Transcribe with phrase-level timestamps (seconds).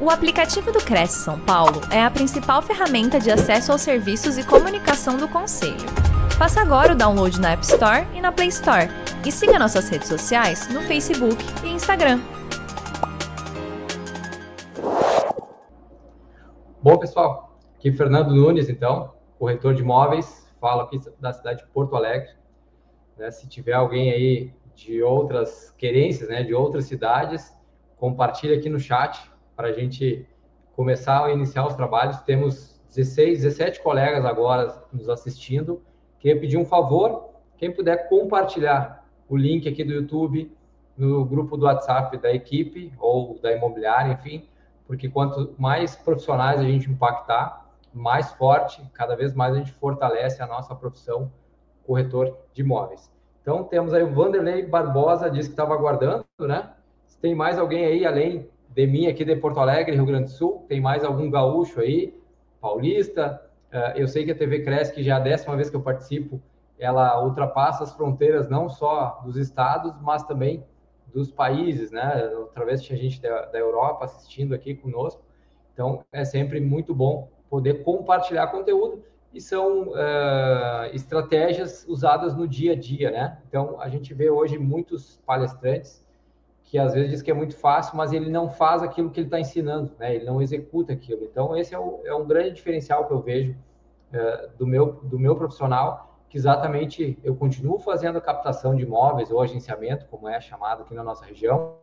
[0.00, 4.46] O aplicativo do Cresce São Paulo é a principal ferramenta de acesso aos serviços e
[4.46, 5.74] comunicação do Conselho.
[6.38, 8.86] Faça agora o download na App Store e na Play Store.
[9.26, 12.20] E siga nossas redes sociais no Facebook e Instagram.
[16.80, 21.96] Bom, pessoal, aqui Fernando Nunes, então, corretor de imóveis, falo aqui da cidade de Porto
[21.96, 22.30] Alegre.
[23.16, 27.52] Né, se tiver alguém aí de outras querências, né, de outras cidades,
[27.96, 29.28] compartilhe aqui no chat
[29.58, 30.24] para a gente
[30.76, 32.20] começar a iniciar os trabalhos.
[32.20, 35.82] Temos 16, 17 colegas agora nos assistindo.
[36.20, 40.56] Queria pedir um favor, quem puder compartilhar o link aqui do YouTube
[40.96, 44.48] no grupo do WhatsApp da equipe ou da imobiliária, enfim,
[44.86, 50.40] porque quanto mais profissionais a gente impactar, mais forte, cada vez mais a gente fortalece
[50.40, 51.32] a nossa profissão
[51.84, 53.12] corretor de imóveis.
[53.42, 56.74] Então temos aí o Vanderlei Barbosa, disse que estava aguardando, né?
[57.08, 60.30] Se tem mais alguém aí além de mim aqui de Porto Alegre, Rio Grande do
[60.30, 62.14] Sul, tem mais algum gaúcho aí,
[62.60, 63.42] paulista.
[63.72, 65.82] Uh, eu sei que a TV Cresce, que já é a décima vez que eu
[65.82, 66.40] participo,
[66.78, 70.64] ela ultrapassa as fronteiras não só dos estados, mas também
[71.12, 72.30] dos países, né?
[72.50, 75.22] Através de gente da, da Europa assistindo aqui conosco.
[75.72, 79.02] Então, é sempre muito bom poder compartilhar conteúdo
[79.32, 83.38] e são uh, estratégias usadas no dia a dia, né?
[83.48, 86.04] Então, a gente vê hoje muitos palestrantes
[86.68, 89.26] que às vezes diz que é muito fácil, mas ele não faz aquilo que ele
[89.26, 90.14] está ensinando, né?
[90.14, 91.24] Ele não executa aquilo.
[91.24, 93.56] Então, esse é, o, é um grande diferencial que eu vejo
[94.12, 99.40] uh, do, meu, do meu profissional, que exatamente eu continuo fazendo captação de imóveis ou
[99.40, 101.76] agenciamento, como é chamado aqui na nossa região,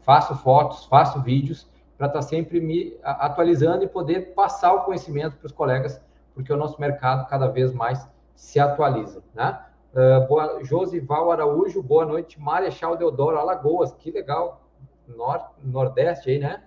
[0.00, 5.36] faço fotos, faço vídeos, para estar tá sempre me atualizando e poder passar o conhecimento
[5.36, 6.00] para os colegas,
[6.32, 9.60] porque o nosso mercado cada vez mais se atualiza, né?
[9.94, 12.40] Uh, boa, Josival Araújo, boa noite.
[12.40, 14.68] Marechal Deodoro, Alagoas, que legal.
[15.06, 16.64] Nor, Nordeste aí, né?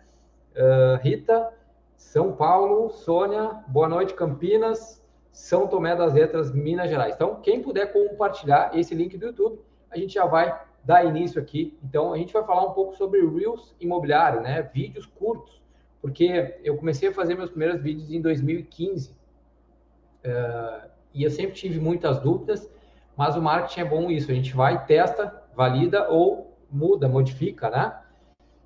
[0.56, 1.52] Uh, Rita,
[1.98, 7.16] São Paulo, Sônia, boa noite, Campinas, São Tomé das Letras, Minas Gerais.
[7.16, 9.60] Então, quem puder compartilhar esse link do YouTube,
[9.92, 11.78] a gente já vai dar início aqui.
[11.84, 14.62] Então, a gente vai falar um pouco sobre Reels imobiliário, né?
[14.74, 15.62] Vídeos curtos,
[16.02, 21.78] porque eu comecei a fazer meus primeiros vídeos em 2015 uh, e eu sempre tive
[21.78, 22.70] muitas dúvidas
[23.18, 28.00] mas o marketing é bom isso, a gente vai, testa, valida ou muda, modifica, né?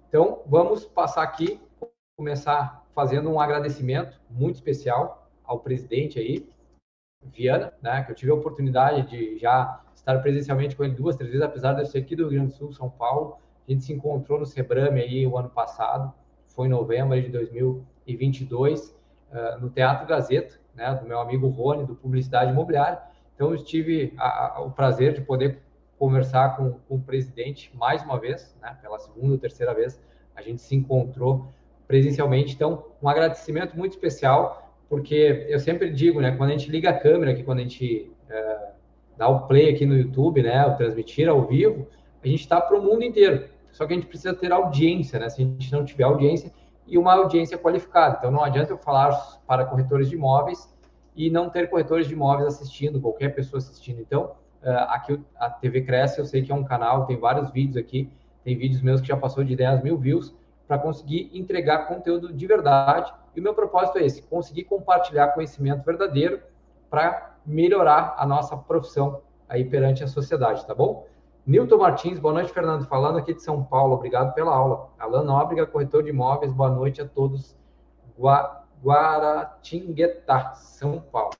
[0.09, 1.57] Então, vamos passar aqui,
[2.17, 6.49] começar fazendo um agradecimento muito especial ao presidente aí,
[7.23, 8.03] Viana, né?
[8.03, 11.73] Que eu tive a oportunidade de já estar presencialmente com ele duas, três vezes, apesar
[11.73, 13.37] de eu ser aqui do Rio Grande do Sul, São Paulo.
[13.65, 16.13] A gente se encontrou no Sebrame aí o ano passado,
[16.47, 18.89] foi em novembro de 2022,
[19.31, 20.93] uh, no Teatro Gazeta, né?
[20.95, 23.10] Do meu amigo Rony, do Publicidade Imobiliária.
[23.41, 25.57] Então, eu tive a, a, o prazer de poder
[25.97, 29.99] conversar com, com, o presidente mais uma vez, né, pela segunda ou terceira vez,
[30.35, 31.47] a gente se encontrou
[31.87, 32.53] presencialmente.
[32.53, 36.93] Então, um agradecimento muito especial, porque eu sempre digo, né, quando a gente liga a
[36.93, 38.69] câmera aqui, quando a gente é,
[39.17, 41.87] dá o play aqui no YouTube, né, o transmitir ao vivo,
[42.23, 43.49] a gente está para o mundo inteiro.
[43.71, 45.29] Só que a gente precisa ter audiência, né?
[45.29, 46.53] Se a gente não tiver audiência
[46.85, 48.17] e uma audiência qualificada.
[48.19, 50.70] Então, não adianta eu falar para corretores de imóveis
[51.15, 53.99] e não ter corretores de imóveis assistindo, qualquer pessoa assistindo.
[53.99, 54.31] Então,
[54.63, 58.09] uh, aqui a TV Cresce, eu sei que é um canal, tem vários vídeos aqui,
[58.43, 60.33] tem vídeos meus que já passou de 10 mil views,
[60.67, 63.13] para conseguir entregar conteúdo de verdade.
[63.35, 66.39] E o meu propósito é esse: conseguir compartilhar conhecimento verdadeiro
[66.89, 71.05] para melhorar a nossa profissão aí perante a sociedade, tá bom?
[71.45, 72.85] Nilton Martins, boa noite, Fernando.
[72.85, 74.89] Falando aqui de São Paulo, obrigado pela aula.
[74.97, 77.57] Alan Nóbrega, corretor de imóveis, boa noite a todos.
[78.17, 81.35] Gua Guaratinguetá, São Paulo.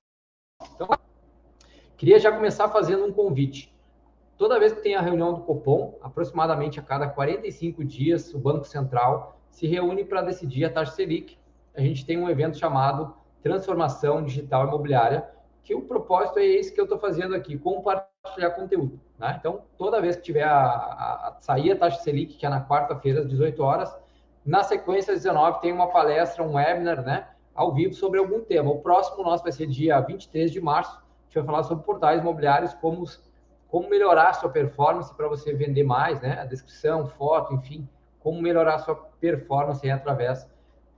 [0.75, 0.88] Então,
[1.97, 3.74] queria já começar fazendo um convite.
[4.38, 8.66] Toda vez que tem a reunião do Copom, aproximadamente a cada 45 dias, o Banco
[8.66, 11.38] Central se reúne para decidir a taxa Selic.
[11.75, 13.13] A gente tem um evento chamado
[13.44, 15.30] Transformação Digital Imobiliária,
[15.63, 19.00] que o propósito é esse que eu estou fazendo aqui, compartilhar conteúdo.
[19.18, 19.35] Né?
[19.40, 22.66] Então, toda vez que tiver a, a, a sair a taxa Selic, que é na
[22.66, 23.96] quarta-feira, às 18 horas,
[24.44, 27.27] na sequência, às 19, tem uma palestra, um webinar, né?
[27.53, 28.71] Ao vivo sobre algum tema.
[28.71, 30.98] O próximo nosso vai ser dia 23 de março.
[30.98, 33.03] A gente vai falar sobre portais imobiliários, como,
[33.68, 36.39] como melhorar a sua performance para você vender mais, né?
[36.39, 37.88] A descrição, foto, enfim,
[38.19, 40.50] como melhorar a sua performance através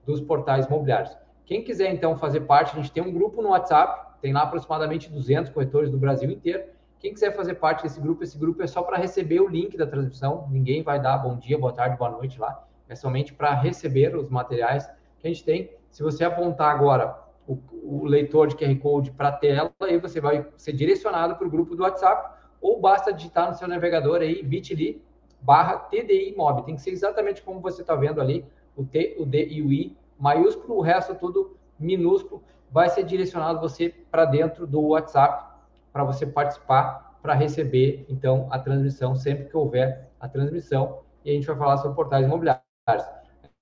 [0.06, 1.16] dos portais imobiliários.
[1.46, 5.10] Quem quiser, então, fazer parte, a gente tem um grupo no WhatsApp, tem lá aproximadamente
[5.10, 6.64] 200 corretores do Brasil inteiro.
[7.00, 9.86] Quem quiser fazer parte desse grupo, esse grupo é só para receber o link da
[9.86, 10.48] transmissão.
[10.50, 14.30] Ninguém vai dar bom dia, boa tarde, boa noite lá é somente para receber os
[14.30, 14.88] materiais
[15.20, 15.72] que a gente tem.
[15.94, 17.16] Se você apontar agora
[17.48, 21.46] o, o leitor de QR Code para a tela, aí você vai ser direcionado para
[21.46, 25.00] o grupo do WhatsApp, ou basta digitar no seu navegador aí bit.ly
[25.40, 26.66] barra TDI Mob.
[26.66, 28.44] Tem que ser exatamente como você está vendo ali,
[28.76, 32.42] o T, o D e o I maiúsculo, o resto tudo minúsculo,
[32.72, 35.46] vai ser direcionado você para dentro do WhatsApp
[35.92, 41.34] para você participar, para receber então a transmissão sempre que houver a transmissão e a
[41.34, 42.64] gente vai falar sobre portais imobiliários.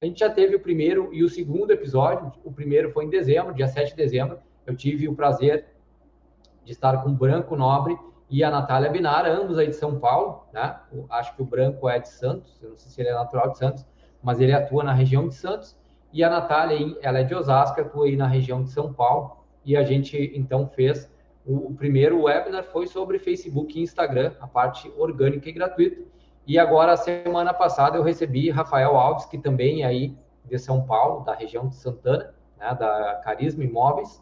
[0.01, 2.33] A gente já teve o primeiro e o segundo episódio.
[2.43, 4.39] O primeiro foi em dezembro, dia 7 de dezembro.
[4.65, 5.67] Eu tive o prazer
[6.65, 7.95] de estar com o Branco Nobre
[8.27, 10.75] e a Natália Binara, ambos aí de São Paulo, né?
[11.07, 13.59] Acho que o Branco é de Santos, eu não sei se ele é natural de
[13.59, 13.85] Santos,
[14.23, 15.77] mas ele atua na região de Santos.
[16.11, 19.37] E a Natália, ela é de Osasco, atua aí na região de São Paulo.
[19.63, 21.11] E a gente, então, fez
[21.45, 26.01] o primeiro webinar, foi sobre Facebook e Instagram, a parte orgânica e gratuita.
[26.45, 31.23] E agora, semana passada, eu recebi Rafael Alves, que também é aí de São Paulo,
[31.23, 34.21] da região de Santana, né, da Carisma Imóveis,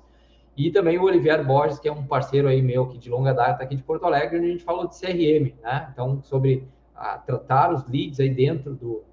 [0.56, 3.63] e também o Olivier Borges, que é um parceiro aí meu, que de longa data
[3.63, 5.89] aqui de Porto Alegre, onde a gente falou de CRM, né?
[5.94, 9.04] Então, sobre a, tratar os leads aí dentro do,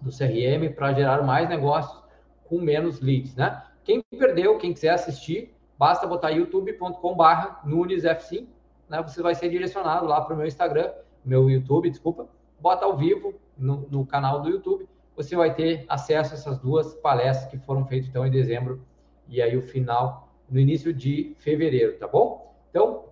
[0.00, 2.02] do CRM para gerar mais negócios
[2.48, 3.62] com menos leads, né?
[3.84, 8.46] Quem perdeu, quem quiser assistir, basta botar youtube.com/barra NunesF5,
[8.88, 9.00] né?
[9.02, 10.90] Você vai ser direcionado lá para o meu Instagram,
[11.24, 12.28] meu YouTube, desculpa,
[12.60, 16.94] bota ao vivo no, no, canal do YouTube, você vai ter acesso a essas duas
[16.94, 18.84] palestras que foram feitas então em dezembro
[19.28, 22.54] e aí o final no início de fevereiro, tá bom?
[22.70, 23.04] Então,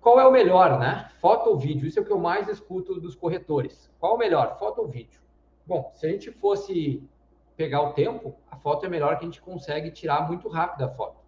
[0.00, 1.10] qual é o melhor, né?
[1.20, 1.86] Foto ou vídeo?
[1.86, 3.90] Isso é o que eu mais escuto dos corretores.
[3.98, 5.20] Qual é o melhor, foto ou vídeo?
[5.66, 7.02] Bom, se a gente fosse
[7.56, 10.88] pegar o tempo, a foto é melhor que a gente consegue tirar muito rápido a
[10.88, 11.20] foto.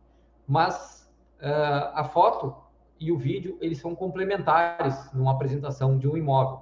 [0.47, 1.11] Mas
[1.41, 2.55] uh, a foto
[3.01, 6.61] e o vídeo, eles são complementares numa apresentação de um imóvel.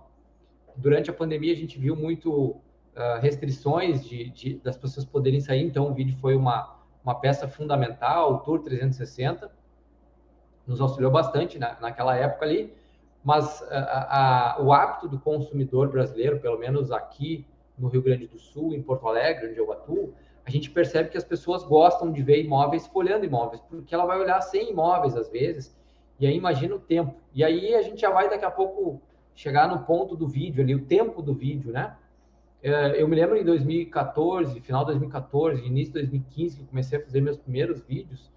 [0.76, 5.62] Durante a pandemia, a gente viu muito uh, restrições de, de, das pessoas poderem sair,
[5.62, 9.50] então o vídeo foi uma, uma peça fundamental, o Tour 360,
[10.66, 12.74] nos auxiliou bastante na, naquela época ali,
[13.24, 17.46] mas uh, a, o hábito do consumidor brasileiro, pelo menos aqui
[17.78, 21.18] no Rio Grande do Sul, em Porto Alegre, onde eu atuo, a gente percebe que
[21.18, 25.28] as pessoas gostam de ver imóveis folhando imóveis, porque ela vai olhar 100 imóveis às
[25.28, 25.76] vezes,
[26.18, 27.14] e aí imagina o tempo.
[27.34, 29.00] E aí a gente já vai daqui a pouco
[29.34, 31.96] chegar no ponto do vídeo ali, o tempo do vídeo, né?
[32.62, 37.02] É, eu me lembro em 2014, final de 2014, início de 2015, que comecei a
[37.02, 38.32] fazer meus primeiros vídeos.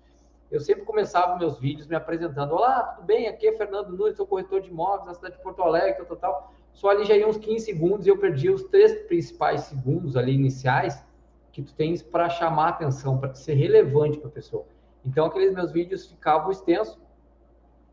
[0.51, 2.51] Eu sempre começava meus vídeos me apresentando.
[2.51, 3.27] Olá, tudo bem?
[3.27, 6.17] Aqui é Fernando Nunes, sou corretor de imóveis na cidade de Porto Alegre, tal, tal,
[6.17, 6.53] tal.
[6.73, 10.33] Só ali já ia uns 15 segundos e eu perdi os três principais segundos ali
[10.33, 11.03] iniciais
[11.51, 14.65] que tu tens para chamar atenção, para ser relevante para a pessoa.
[15.05, 16.97] Então, aqueles meus vídeos ficavam extensos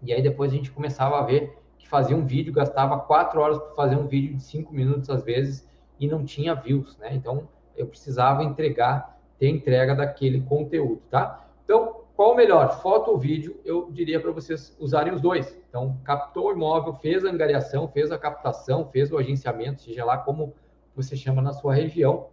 [0.03, 3.59] e aí depois a gente começava a ver que fazia um vídeo, gastava quatro horas
[3.59, 7.15] para fazer um vídeo de cinco minutos às vezes e não tinha views, né?
[7.15, 11.47] Então eu precisava entregar, ter entrega daquele conteúdo, tá?
[11.65, 13.61] Então, qual o melhor, foto ou vídeo?
[13.65, 15.61] Eu diria para vocês usarem os dois.
[15.69, 20.17] Então, captou o imóvel, fez a angariação, fez a captação, fez o agenciamento, seja lá
[20.17, 20.55] como
[20.95, 22.29] você chama na sua região,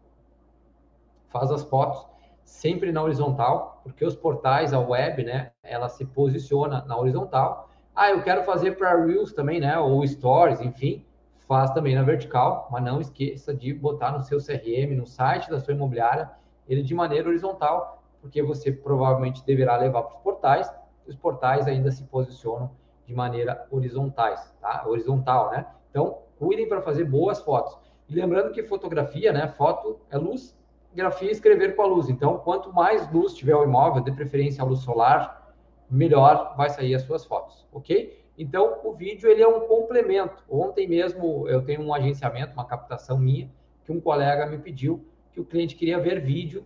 [1.27, 2.12] faz as fotos
[2.53, 7.67] sempre na horizontal, porque os portais, a web, né, ela se posiciona na horizontal.
[7.95, 11.03] Ah, eu quero fazer para Reels também, né, ou Stories, enfim,
[11.47, 15.59] faz também na vertical, mas não esqueça de botar no seu CRM, no site da
[15.59, 16.29] sua imobiliária,
[16.69, 20.71] ele de maneira horizontal, porque você provavelmente deverá levar para os portais,
[21.07, 22.71] os portais ainda se posicionam
[23.05, 24.83] de maneira horizontais, tá?
[24.87, 25.65] Horizontal, né?
[25.89, 27.77] Então, cuidem para fazer boas fotos.
[28.07, 30.55] E lembrando que fotografia, né, foto é luz,
[30.93, 32.09] grafia escrever com a luz.
[32.09, 35.53] Então, quanto mais luz tiver o imóvel, de preferência a luz solar,
[35.89, 38.23] melhor vai sair as suas fotos, ok?
[38.37, 40.43] Então, o vídeo ele é um complemento.
[40.49, 43.51] Ontem mesmo eu tenho um agenciamento, uma captação minha,
[43.83, 46.65] que um colega me pediu que o cliente queria ver vídeo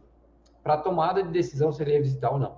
[0.63, 2.57] para tomada de decisão se ele ia visitar ou não.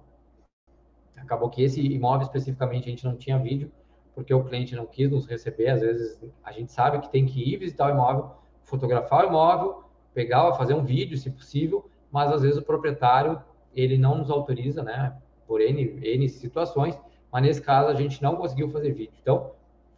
[1.16, 3.72] Acabou que esse imóvel especificamente a gente não tinha vídeo,
[4.14, 5.70] porque o cliente não quis nos receber.
[5.70, 8.32] Às vezes a gente sabe que tem que ir visitar o imóvel,
[8.64, 9.84] fotografar o imóvel,
[10.20, 13.42] pegar, fazer um vídeo, se possível, mas às vezes o proprietário
[13.74, 15.16] ele não nos autoriza, né?
[15.48, 17.00] Por N, N situações,
[17.32, 19.14] mas nesse caso a gente não conseguiu fazer vídeo.
[19.22, 19.52] Então,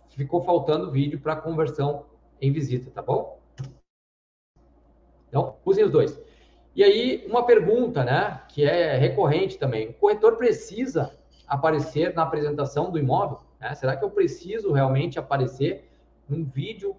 [0.09, 2.05] ficou faltando vídeo para conversão
[2.39, 3.39] em visita, tá bom?
[5.27, 6.21] Então, usem os dois.
[6.75, 9.89] E aí, uma pergunta, né, que é recorrente também.
[9.89, 13.39] O corretor precisa aparecer na apresentação do imóvel?
[13.59, 13.73] Né?
[13.73, 15.89] Será que eu preciso realmente aparecer
[16.29, 16.95] num vídeo?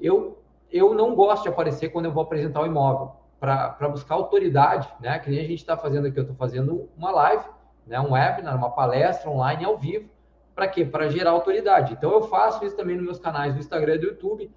[0.00, 0.38] Eu
[0.70, 5.18] eu não gosto de aparecer quando eu vou apresentar o imóvel, para buscar autoridade, né?
[5.18, 7.44] Que nem a gente está fazendo aqui, eu estou fazendo uma live,
[7.86, 8.00] né?
[8.00, 10.08] um webinar, uma palestra online ao vivo,
[10.54, 10.84] para quê?
[10.84, 11.92] Para gerar autoridade.
[11.92, 14.50] Então eu faço isso também nos meus canais do Instagram e do YouTube,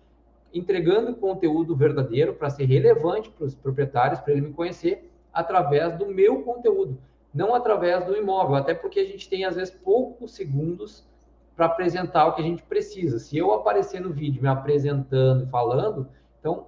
[0.53, 6.05] entregando conteúdo verdadeiro para ser relevante para os proprietários, para ele me conhecer através do
[6.05, 6.97] meu conteúdo,
[7.33, 11.05] não através do imóvel, até porque a gente tem às vezes poucos segundos
[11.57, 13.17] para apresentar o que a gente precisa.
[13.17, 16.07] Se eu aparecer no vídeo me apresentando, falando,
[16.39, 16.67] então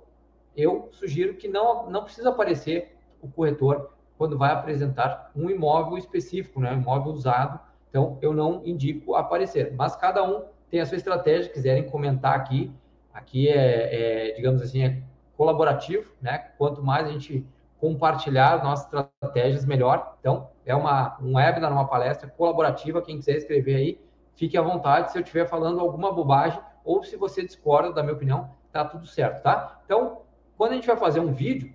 [0.58, 6.60] eu sugiro que não, não precisa aparecer o corretor quando vai apresentar um imóvel específico,
[6.60, 6.74] né?
[6.74, 7.60] um imóvel usado.
[7.90, 9.74] Então, eu não indico aparecer.
[9.76, 12.72] Mas cada um tem a sua estratégia, quiserem comentar aqui.
[13.14, 15.02] Aqui é, é digamos assim, é
[15.38, 16.50] colaborativo, né?
[16.58, 17.46] Quanto mais a gente
[17.80, 20.18] compartilhar nossas estratégias, melhor.
[20.20, 23.02] Então, é uma, um webinar, uma palestra colaborativa.
[23.02, 24.02] Quem quiser escrever aí,
[24.40, 25.12] fique à vontade.
[25.12, 29.06] Se eu estiver falando alguma bobagem ou se você discorda da minha opinião, tá tudo
[29.06, 29.82] certo, tá?
[29.84, 30.22] Então,
[30.58, 31.74] quando a gente vai fazer um vídeo,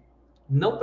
[0.49, 0.81] não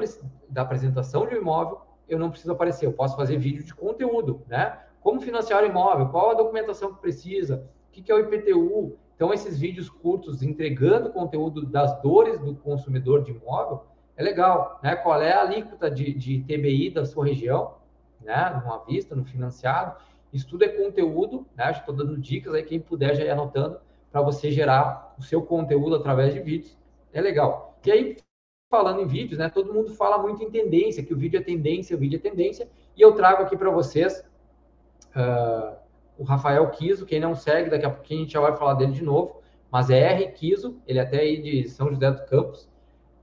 [0.47, 2.85] da apresentação de um imóvel, eu não preciso aparecer.
[2.85, 4.77] Eu posso fazer vídeo de conteúdo, né?
[5.01, 8.95] Como financiar o imóvel, qual a documentação que precisa, o que é o IPTU.
[9.15, 13.85] Então, esses vídeos curtos entregando conteúdo das dores do consumidor de imóvel
[14.15, 14.95] é legal, né?
[14.95, 17.75] Qual é a alíquota de, de TBI da sua região,
[18.21, 18.61] né?
[18.61, 19.95] Numa vista, no financiado.
[20.31, 21.71] Isso tudo é conteúdo, né?
[21.71, 23.79] Estou dando dicas aí, quem puder já ir anotando
[24.11, 26.77] para você gerar o seu conteúdo através de vídeos.
[27.13, 27.77] É legal.
[27.85, 28.17] E aí,
[28.69, 29.49] falando em vídeos, né?
[29.49, 32.69] Todo mundo fala muito em tendência, que o vídeo é tendência, o vídeo é tendência.
[32.95, 34.25] E eu trago aqui para vocês
[35.15, 35.75] uh,
[36.17, 38.93] o Rafael Kiso, quem não segue, daqui a pouquinho a gente já vai falar dele
[38.93, 39.41] de novo.
[39.69, 42.69] Mas é R Kiso, ele é até aí de São José dos Campos,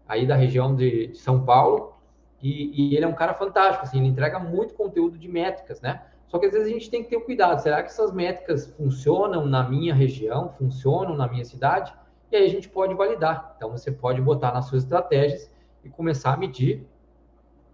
[0.06, 1.94] aí da região de, de São Paulo.
[2.42, 6.02] E, e, ele é um cara fantástico, assim, ele entrega muito conteúdo de métricas, né?
[6.28, 7.60] Só que às vezes a gente tem que ter cuidado.
[7.60, 11.92] Será que essas métricas funcionam na minha região, funcionam na minha cidade?
[12.30, 13.54] e aí a gente pode validar.
[13.56, 15.50] Então, você pode botar nas suas estratégias
[15.82, 16.86] e começar a medir.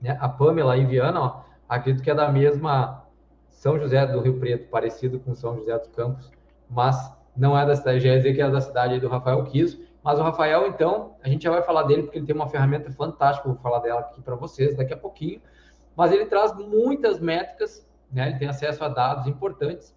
[0.00, 0.16] Né?
[0.20, 3.04] A Pamela e Viana, ó, acredito que é da mesma
[3.48, 6.30] São José do Rio Preto, parecido com São José dos Campos,
[6.70, 6.96] mas
[7.36, 9.82] não é da cidade, já ia dizer que é da cidade do Rafael Kiso.
[10.02, 12.92] Mas o Rafael, então, a gente já vai falar dele, porque ele tem uma ferramenta
[12.92, 15.40] fantástica, vou falar dela aqui para vocês daqui a pouquinho.
[15.96, 18.28] Mas ele traz muitas métricas, né?
[18.28, 19.94] ele tem acesso a dados importantes,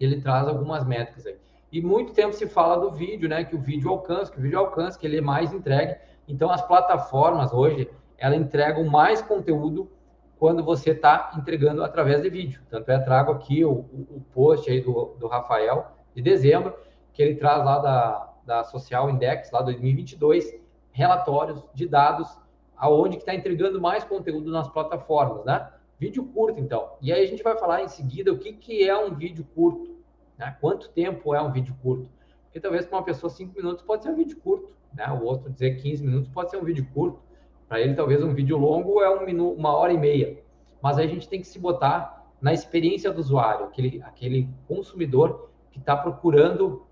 [0.00, 1.36] ele traz algumas métricas aí.
[1.70, 3.44] E muito tempo se fala do vídeo, né?
[3.44, 5.96] Que o vídeo alcança, que o vídeo alcança, que ele é mais entregue.
[6.26, 9.90] Então, as plataformas hoje, ela entregam mais conteúdo
[10.38, 12.62] quando você está entregando através de vídeo.
[12.70, 16.74] Tanto é, trago aqui o, o post aí do, do Rafael, de dezembro,
[17.12, 20.54] que ele traz lá da, da Social Index, lá 2022,
[20.92, 22.38] relatórios de dados
[22.76, 25.68] aonde que está entregando mais conteúdo nas plataformas, né?
[25.98, 26.92] Vídeo curto, então.
[27.00, 29.96] E aí a gente vai falar em seguida o que, que é um vídeo curto.
[30.38, 30.56] Né?
[30.60, 32.08] Quanto tempo é um vídeo curto?
[32.44, 35.06] Porque talvez para uma pessoa 5 minutos pode ser um vídeo curto, né?
[35.10, 37.20] O outro dizer 15 minutos pode ser um vídeo curto.
[37.68, 40.42] Para ele, talvez um vídeo longo é um minuto, uma hora e meia.
[40.80, 45.50] Mas aí a gente tem que se botar na experiência do usuário, aquele, aquele consumidor
[45.70, 46.86] que está procurando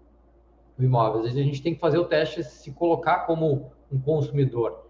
[0.79, 1.21] o imóvel.
[1.21, 4.86] Às vezes a gente tem que fazer o teste, se colocar como um consumidor.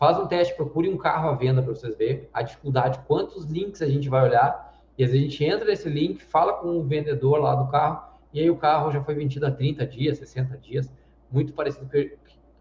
[0.00, 3.82] Faz um teste, procure um carro à venda para vocês verem a dificuldade, quantos links
[3.82, 6.82] a gente vai olhar e às vezes a gente entra nesse link, fala com o
[6.82, 8.02] vendedor lá do carro,
[8.32, 10.90] e aí o carro já foi vendido há 30 dias, 60 dias,
[11.30, 11.86] muito parecido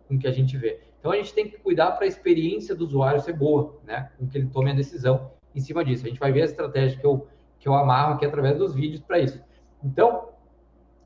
[0.06, 0.82] com o que a gente vê.
[1.00, 4.12] Então a gente tem que cuidar para a experiência do usuário ser boa, né?
[4.20, 6.06] Com que ele tome a decisão em cima disso.
[6.06, 7.26] A gente vai ver a estratégia que eu,
[7.58, 9.42] que eu amarro aqui através dos vídeos para isso.
[9.82, 10.28] Então,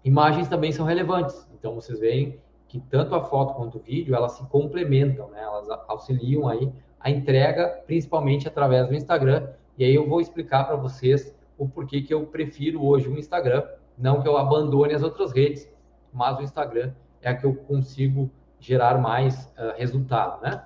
[0.03, 1.47] imagens também são relevantes.
[1.53, 2.39] Então vocês veem
[2.73, 5.43] que tanto a foto quanto o vídeo elas se complementam, né?
[5.43, 10.75] Elas auxiliam aí a entrega, principalmente através do Instagram, e aí eu vou explicar para
[10.75, 13.63] vocês o porquê que eu prefiro hoje o Instagram,
[13.95, 15.71] não que eu abandone as outras redes,
[16.11, 18.27] mas o Instagram é a que eu consigo
[18.59, 20.65] gerar mais uh, resultado, né?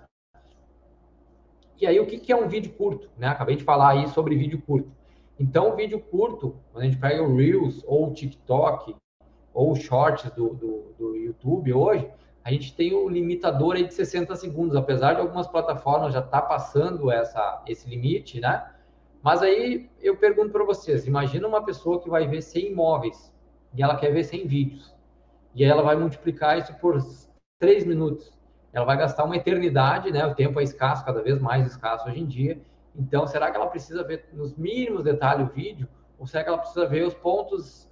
[1.81, 3.09] E aí, o que, que é um vídeo curto?
[3.17, 3.27] Né?
[3.27, 4.89] Acabei de falar aí sobre vídeo curto.
[5.37, 8.95] Então, vídeo curto, quando a gente pega o Reels ou o TikTok
[9.57, 12.07] ou Shorts do, do, do YouTube hoje,
[12.43, 14.75] a gente tem o um limitador aí de 60 segundos.
[14.75, 18.69] Apesar de algumas plataformas já estar tá passando essa, esse limite, né?
[19.23, 23.33] Mas aí eu pergunto para vocês: imagina uma pessoa que vai ver 100 imóveis
[23.73, 24.95] e ela quer ver 100 vídeos.
[25.55, 26.95] E aí ela vai multiplicar isso por
[27.59, 28.31] 3 minutos.
[28.71, 30.23] Ela vai gastar uma eternidade, né?
[30.27, 32.61] O tempo é escasso, cada vez mais escasso hoje em dia.
[32.95, 35.87] Então, será que ela precisa ver nos mínimos detalhes o vídeo?
[36.19, 37.87] Ou será que ela precisa ver os pontos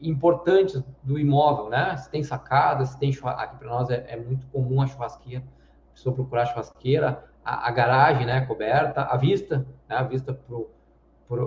[0.00, 1.96] importantes do imóvel, né?
[1.96, 3.44] Se tem sacada, se tem churrasqueira.
[3.44, 5.44] Aqui para nós é, é, muito comum a churrasqueira,
[5.90, 8.40] a pessoa procurar a churrasqueira, a, a garagem, né?
[8.42, 9.96] Coberta, a vista, né?
[9.96, 11.38] A vista para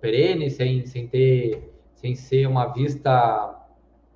[0.00, 3.54] perene, sem, sem ter, sem ser uma vista,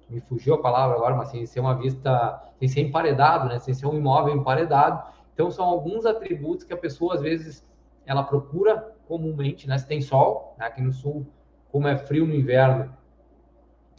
[0.09, 3.59] me fugiu a palavra agora, mas sem ser uma vista, sem ser emparedado, né?
[3.59, 5.13] Sem ser um imóvel emparedado.
[5.35, 7.65] Então são alguns atributos que a pessoa às vezes
[8.05, 9.79] ela procura comumente, né?
[9.79, 10.67] Se tem sol, né?
[10.67, 11.27] aqui no sul,
[11.71, 12.93] como é frio no inverno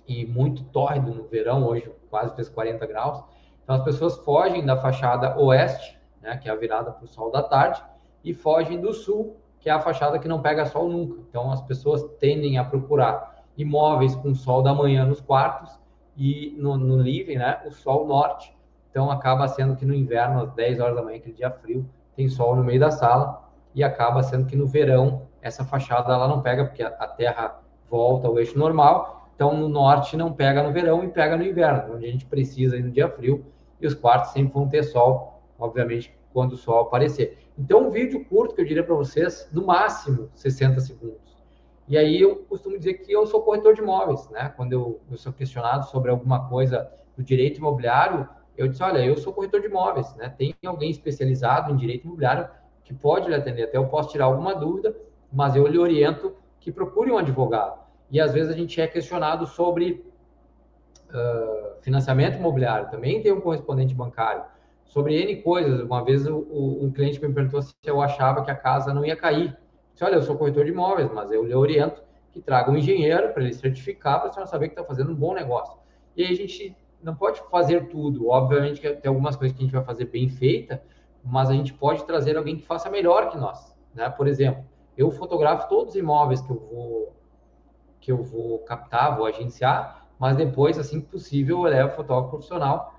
[0.07, 3.23] e muito tórrido no verão, hoje quase fez 40 graus.
[3.63, 6.37] Então as pessoas fogem da fachada oeste, né?
[6.37, 7.81] Que é a virada para o sol da tarde,
[8.23, 11.21] e fogem do sul, que é a fachada que não pega sol nunca.
[11.29, 15.79] Então as pessoas tendem a procurar imóveis com sol da manhã nos quartos
[16.17, 18.55] e no, no living, né, o sol norte.
[18.89, 22.29] então acaba sendo que no inverno, às 10 horas da manhã, aquele dia frio, tem
[22.29, 23.43] sol no meio da sala,
[23.73, 28.27] e acaba sendo que no verão essa fachada ela não pega, porque a terra volta
[28.27, 32.05] ao eixo normal, então no norte não pega no verão e pega no inverno, onde
[32.05, 33.45] a gente precisa ir no dia frio,
[33.79, 37.37] e os quartos sempre vão ter sol, obviamente, quando o sol aparecer.
[37.57, 41.43] Então, um vídeo curto que eu diria para vocês, no máximo 60 segundos.
[41.87, 44.51] E aí eu costumo dizer que eu sou corretor de imóveis, né?
[44.55, 49.17] Quando eu, eu sou questionado sobre alguma coisa do direito imobiliário, eu disse, olha, eu
[49.17, 50.29] sou corretor de imóveis, né?
[50.29, 52.47] Tem alguém especializado em direito imobiliário
[52.83, 53.63] que pode lhe atender.
[53.63, 54.95] Até eu posso tirar alguma dúvida,
[55.31, 57.82] mas eu lhe oriento que procure um advogado.
[58.13, 60.05] E às vezes a gente é questionado sobre
[61.09, 64.43] uh, financiamento imobiliário, também tem um correspondente bancário.
[64.85, 68.51] Sobre N coisas, uma vez o, o, um cliente me perguntou se eu achava que
[68.51, 69.47] a casa não ia cair.
[69.47, 72.77] Eu disse, olha, eu sou corretor de imóveis, mas eu lhe oriento que traga um
[72.77, 75.75] engenheiro para ele certificar, para a senhora saber que está fazendo um bom negócio.
[76.15, 78.29] E aí a gente não pode fazer tudo.
[78.29, 80.83] Obviamente que tem algumas coisas que a gente vai fazer bem feita,
[81.23, 83.75] mas a gente pode trazer alguém que faça melhor que nós.
[83.91, 84.07] Né?
[84.07, 84.63] Por exemplo,
[84.95, 87.22] eu fotografo todos os imóveis que eu vou
[88.03, 92.93] que eu vou captar, vou agenciar, mas depois, assim que possível, eu levo fotógrafo profissional,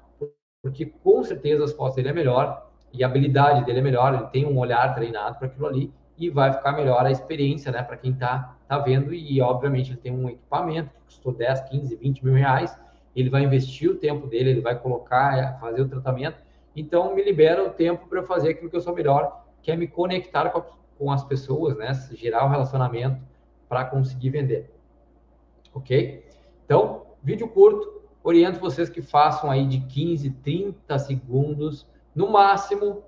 [0.63, 4.27] porque com certeza as fotos dele é melhor e a habilidade dele é melhor, ele
[4.29, 7.99] tem um olhar treinado para aquilo ali e vai ficar melhor a experiência, né, para
[7.99, 12.25] quem está tá vendo e, obviamente, ele tem um equipamento que custou 10, 15, 20
[12.25, 12.75] mil reais,
[13.15, 16.39] ele vai investir o tempo dele, ele vai colocar, fazer o tratamento,
[16.75, 19.87] então me libera o tempo para fazer aquilo que eu sou melhor, que é me
[19.87, 20.65] conectar com, a,
[20.99, 23.21] com as pessoas, né, gerar o um relacionamento
[23.69, 24.74] para conseguir vender
[25.75, 26.25] ok?
[26.65, 33.03] Então, vídeo curto, oriento vocês que façam aí de 15, 30 segundos, no máximo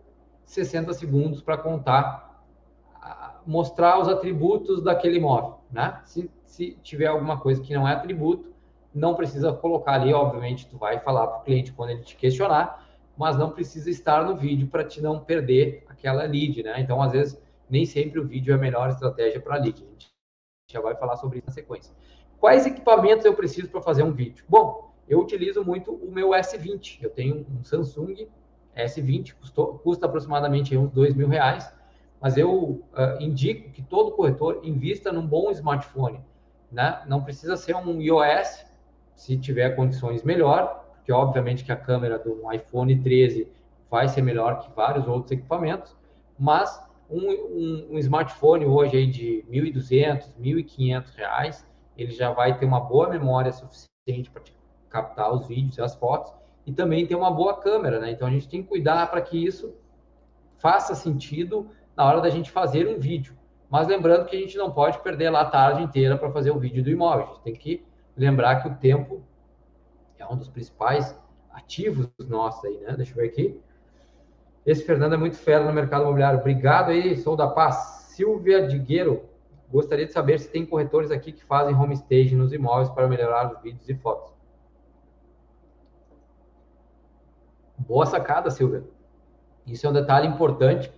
[0.44, 2.44] 60 segundos para contar,
[3.46, 6.00] mostrar os atributos daquele imóvel, né?
[6.04, 8.54] Se, se tiver alguma coisa que não é atributo,
[8.94, 12.86] não precisa colocar ali, obviamente, tu vai falar para o cliente quando ele te questionar,
[13.16, 16.80] mas não precisa estar no vídeo para te não perder aquela lead, né?
[16.80, 19.82] Então, às vezes, nem sempre o vídeo é a melhor estratégia para lead.
[19.82, 20.12] A gente
[20.70, 21.94] já vai falar sobre isso na sequência.
[22.40, 24.44] Quais equipamentos eu preciso para fazer um vídeo?
[24.48, 26.98] Bom, eu utilizo muito o meu S20.
[27.02, 28.28] Eu tenho um Samsung
[28.76, 31.72] S20, custou, custa aproximadamente uns dois mil reais,
[32.20, 32.82] mas eu uh,
[33.20, 36.20] indico que todo corretor invista num bom smartphone.
[36.70, 37.02] Né?
[37.06, 38.66] Não precisa ser um iOS,
[39.14, 43.48] se tiver condições melhor, porque obviamente que a câmera do iPhone 13
[43.90, 45.96] vai ser melhor que vários outros equipamentos,
[46.38, 52.66] mas um, um, um smartphone hoje aí de 1.200, 1.500 reais, ele já vai ter
[52.66, 54.42] uma boa memória suficiente para
[54.88, 56.32] captar os vídeos e as fotos
[56.66, 58.10] e também ter uma boa câmera, né?
[58.10, 59.74] Então a gente tem que cuidar para que isso
[60.58, 63.36] faça sentido na hora da gente fazer um vídeo.
[63.70, 66.58] Mas lembrando que a gente não pode perder lá a tarde inteira para fazer o
[66.58, 67.24] vídeo do imóvel.
[67.24, 67.84] A gente tem que
[68.16, 69.22] lembrar que o tempo
[70.18, 71.18] é um dos principais
[71.50, 72.94] ativos nossos aí, né?
[72.96, 73.60] Deixa eu ver aqui.
[74.64, 76.40] Esse Fernando é muito fera no mercado imobiliário.
[76.40, 78.04] Obrigado aí, sou da paz.
[78.08, 79.24] Silvia Digueiro,
[79.70, 83.52] Gostaria de saber se tem corretores aqui que fazem home stage nos imóveis para melhorar
[83.52, 84.32] os vídeos e fotos.
[87.78, 88.84] Boa sacada, Silvia.
[89.66, 90.92] Isso é um detalhe importante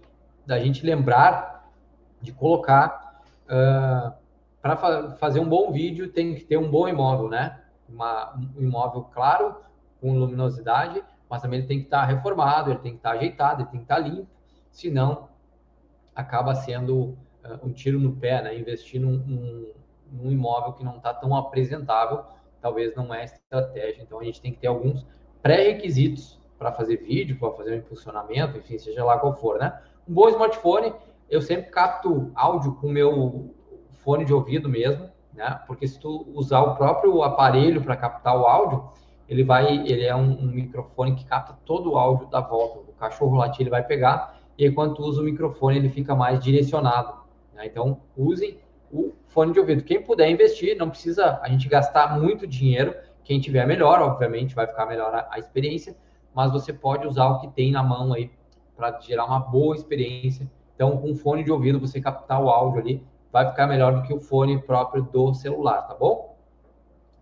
[0.46, 1.70] da gente lembrar
[2.20, 4.12] de colocar uh,
[4.60, 7.60] para fa fazer um bom vídeo tem que ter um bom imóvel, né?
[7.88, 9.56] Uma, um imóvel claro,
[10.00, 13.70] com luminosidade, mas também ele tem que estar reformado, ele tem que estar ajeitado, ele
[13.70, 14.28] tem que estar limpo,
[14.70, 15.28] senão
[16.14, 17.16] acaba sendo
[17.62, 18.58] um tiro no pé, né?
[18.58, 19.72] Investir num, num,
[20.12, 22.24] num imóvel que não está tão apresentável,
[22.60, 24.02] talvez não é estratégia.
[24.02, 25.06] Então a gente tem que ter alguns
[25.42, 29.80] pré-requisitos para fazer vídeo, para fazer um impulsionamento, enfim, seja lá qual for, né?
[30.08, 30.92] Um bom smartphone,
[31.30, 33.54] eu sempre capto áudio com meu
[33.98, 35.60] fone de ouvido mesmo, né?
[35.66, 38.88] Porque se tu usar o próprio aparelho para captar o áudio,
[39.28, 42.80] ele vai, ele é um, um, microfone que capta todo o áudio da volta.
[42.80, 46.40] O cachorro latir ele vai pegar e quando tu usa o microfone ele fica mais
[46.40, 47.14] direcionado.
[47.58, 47.66] Né?
[47.66, 49.82] Então, usem o fone de ouvido.
[49.82, 52.94] Quem puder investir, não precisa a gente gastar muito dinheiro.
[53.24, 55.94] Quem tiver melhor, obviamente, vai ficar melhor a, a experiência,
[56.32, 58.30] mas você pode usar o que tem na mão aí
[58.76, 60.48] para gerar uma boa experiência.
[60.74, 64.14] Então, com fone de ouvido, você captar o áudio ali, vai ficar melhor do que
[64.14, 66.38] o fone próprio do celular, tá bom?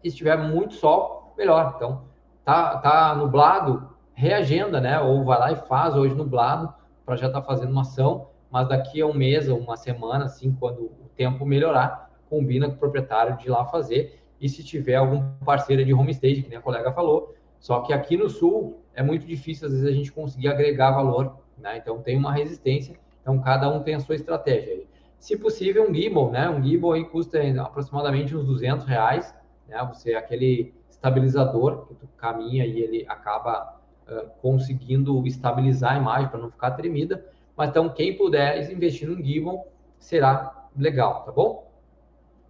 [0.04, 1.72] E se tiver muito sol, melhor.
[1.74, 2.02] Então,
[2.44, 5.00] tá, tá nublado, reagenda, né?
[5.00, 6.72] Ou vai lá e faz hoje nublado,
[7.04, 10.24] para já estar tá fazendo uma ação mas daqui a um mês ou uma semana,
[10.24, 14.18] assim, quando o tempo melhorar, combina com o proprietário de ir lá fazer.
[14.40, 18.16] E se tiver algum parceiro de homestay, que nem a colega falou, só que aqui
[18.16, 21.76] no sul é muito difícil, às vezes, a gente conseguir agregar valor, né?
[21.76, 24.84] Então tem uma resistência, então cada um tem a sua estratégia.
[25.18, 26.48] Se possível, um gimbal, né?
[26.48, 29.34] Um gimbal aí custa aproximadamente uns 200 reais,
[29.68, 29.86] né?
[29.92, 36.40] Você, aquele estabilizador que tu caminha e ele acaba uh, conseguindo estabilizar a imagem para
[36.40, 37.22] não ficar tremida.
[37.56, 39.66] Mas então, quem puder investir num gimbal
[39.98, 41.72] será legal, tá bom?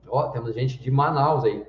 [0.08, 1.64] Ó, temos gente de Manaus aí.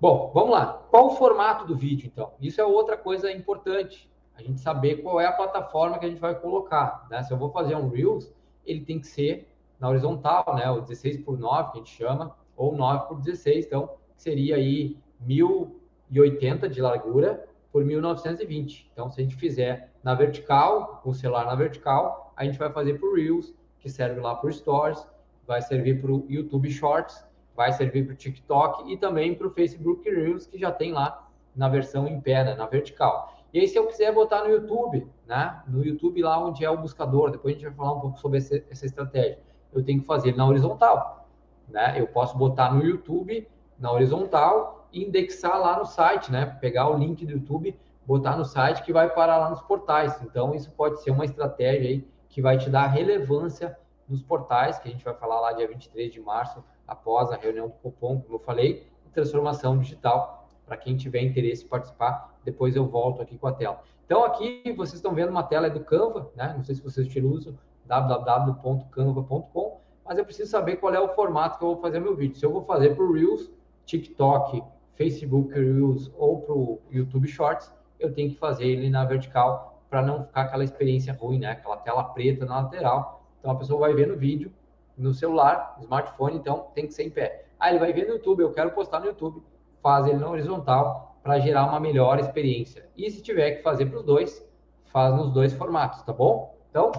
[0.00, 0.84] Bom, vamos lá.
[0.90, 2.32] Qual o formato do vídeo, então?
[2.40, 4.10] Isso é outra coisa importante.
[4.34, 7.06] A gente saber qual é a plataforma que a gente vai colocar.
[7.10, 7.22] Né?
[7.22, 8.32] Se eu vou fazer um Reels,
[8.66, 10.70] ele tem que ser na horizontal, né?
[10.70, 13.66] O 16 por 9, que a gente chama, ou 9 por 16.
[13.66, 18.88] Então, seria aí 1080 de largura por 1920.
[18.92, 23.00] Então, se a gente fizer na vertical, o celular na vertical, a gente vai fazer
[23.00, 25.04] por Reels, que serve lá para Stories,
[25.44, 29.50] vai servir para o YouTube Shorts, vai servir para o TikTok e também para o
[29.50, 33.36] Facebook Reels, que já tem lá na versão em pé, né, na vertical.
[33.52, 36.78] E aí, se eu quiser botar no YouTube, né, no YouTube lá onde é o
[36.78, 39.40] buscador, depois a gente vai falar um pouco sobre essa, essa estratégia,
[39.72, 41.28] eu tenho que fazer na horizontal.
[41.68, 42.00] Né?
[42.00, 46.46] Eu posso botar no YouTube na horizontal indexar lá no site, né?
[46.60, 50.20] Pegar o link do YouTube, botar no site que vai parar lá nos portais.
[50.22, 53.78] Então, isso pode ser uma estratégia aí que vai te dar relevância
[54.08, 57.68] nos portais, que a gente vai falar lá dia 23 de março, após a reunião
[57.68, 60.48] do Copom, como eu falei, transformação digital.
[60.66, 63.82] Para quem tiver interesse em participar, depois eu volto aqui com a tela.
[64.04, 66.52] Então, aqui vocês estão vendo uma tela do Canva, né?
[66.56, 71.64] Não sei se vocês utilizam www.canva.com, mas eu preciso saber qual é o formato que
[71.64, 72.36] eu vou fazer meu vídeo.
[72.36, 73.50] Se eu vou fazer para o Reels,
[73.86, 74.62] TikTok,
[74.96, 80.02] Facebook Reels ou para o YouTube Shorts, eu tenho que fazer ele na vertical para
[80.02, 81.50] não ficar aquela experiência ruim, né?
[81.50, 83.24] Aquela tela preta na lateral.
[83.38, 84.52] Então a pessoa vai ver no vídeo,
[84.96, 87.46] no celular, smartphone, então tem que ser em pé.
[87.58, 89.42] Ah, ele vai ver no YouTube, eu quero postar no YouTube,
[89.82, 92.88] faz ele na horizontal para gerar uma melhor experiência.
[92.96, 94.46] E se tiver que fazer para os dois,
[94.86, 96.56] faz nos dois formatos, tá bom?
[96.70, 96.92] Então,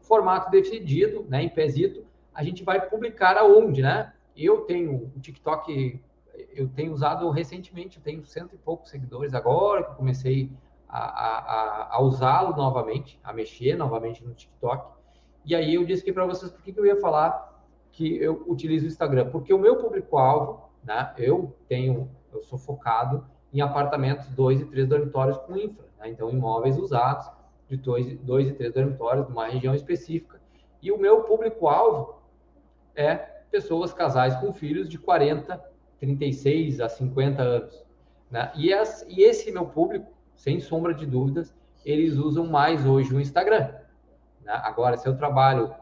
[0.00, 4.12] formato decidido, né, em pezito, a gente vai publicar aonde, né?
[4.36, 6.00] Eu tenho o TikTok,
[6.54, 10.52] eu tenho usado recentemente, tenho cento e poucos seguidores agora que comecei
[10.88, 14.92] a, a, a usá-lo novamente, a mexer novamente no TikTok.
[15.44, 17.48] E aí eu disse aqui para vocês por que, que eu ia falar
[17.92, 21.12] que eu utilizo o Instagram, porque o meu público-alvo, né?
[21.18, 26.08] Eu tenho, eu sou focado em apartamentos dois e três dormitórios com infra, né?
[26.08, 27.28] então imóveis usados
[27.66, 30.40] de dois, dois e três dormitórios numa região específica.
[30.80, 32.22] E o meu público-alvo
[32.94, 33.16] é
[33.50, 35.62] pessoas, casais com filhos de 40,
[36.00, 37.84] 36 a 50 anos.
[38.30, 38.50] Né?
[38.54, 40.06] E, as, e esse meu público,
[40.36, 43.72] sem sombra de dúvidas, eles usam mais hoje o Instagram.
[44.42, 44.52] Né?
[44.64, 45.74] Agora, se eu trabalho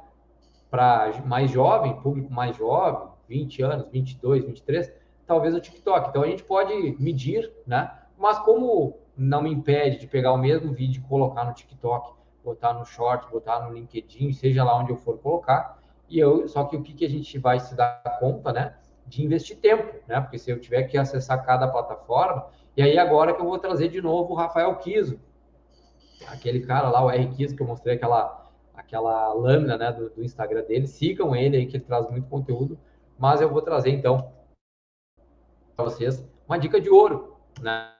[0.70, 4.92] para mais jovem, público mais jovem, 20 anos, 22, 23,
[5.26, 6.09] talvez o TikTok.
[6.09, 7.90] Então a gente pode medir, né?
[8.16, 12.72] Mas como não me impede de pegar o mesmo vídeo e colocar no TikTok, botar
[12.72, 15.79] no Short, botar no LinkedIn, seja lá onde eu for colocar.
[16.09, 18.76] E eu, só que o que, que a gente vai se dar conta, né?
[19.07, 20.21] De investir tempo, né?
[20.21, 23.88] Porque se eu tiver que acessar cada plataforma, e aí agora que eu vou trazer
[23.88, 25.21] de novo o Rafael Kiso,
[26.29, 30.25] aquele cara lá, o R Kiso, que eu mostrei aquela, aquela lâmina né, do, do
[30.25, 30.87] Instagram dele.
[30.87, 32.79] Sigam ele aí, que ele traz muito conteúdo.
[33.19, 34.33] Mas eu vou trazer então
[35.75, 37.90] para vocês uma dica de ouro, né?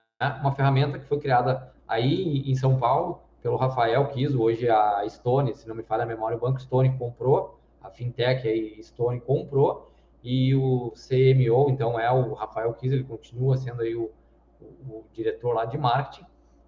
[0.41, 5.55] uma ferramenta que foi criada aí em São Paulo pelo Rafael Kiso, hoje a Stone,
[5.55, 9.93] se não me falha a memória, o Banco Stone comprou, a fintech aí Stone comprou,
[10.29, 14.11] e o CMO, então, é o Rafael Kiso, ele continua sendo aí o,
[14.61, 16.27] o, o diretor lá de marketing,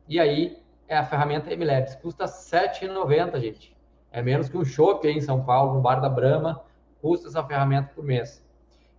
[0.08, 3.76] e aí é a ferramenta MLabs, custa R$ 7,90, gente.
[4.12, 6.62] É menos que um shopping em São Paulo, no Bar da Brama,
[7.02, 8.46] custa essa ferramenta por mês.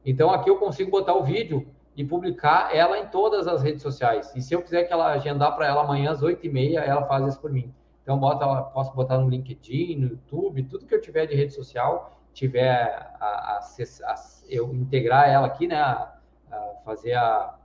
[0.05, 4.29] Então, aqui eu consigo botar o vídeo e publicar ela em todas as redes sociais.
[4.35, 7.39] E se eu quiser que ela agendar para ela amanhã às 8h30, ela faz isso
[7.39, 7.73] por mim.
[8.03, 12.18] Então, bota, posso botar no LinkedIn, no YouTube, tudo que eu tiver de rede social,
[12.33, 14.15] tiver a, a, a
[14.49, 16.13] eu integrar ela aqui, né, a,
[16.83, 17.55] fazer a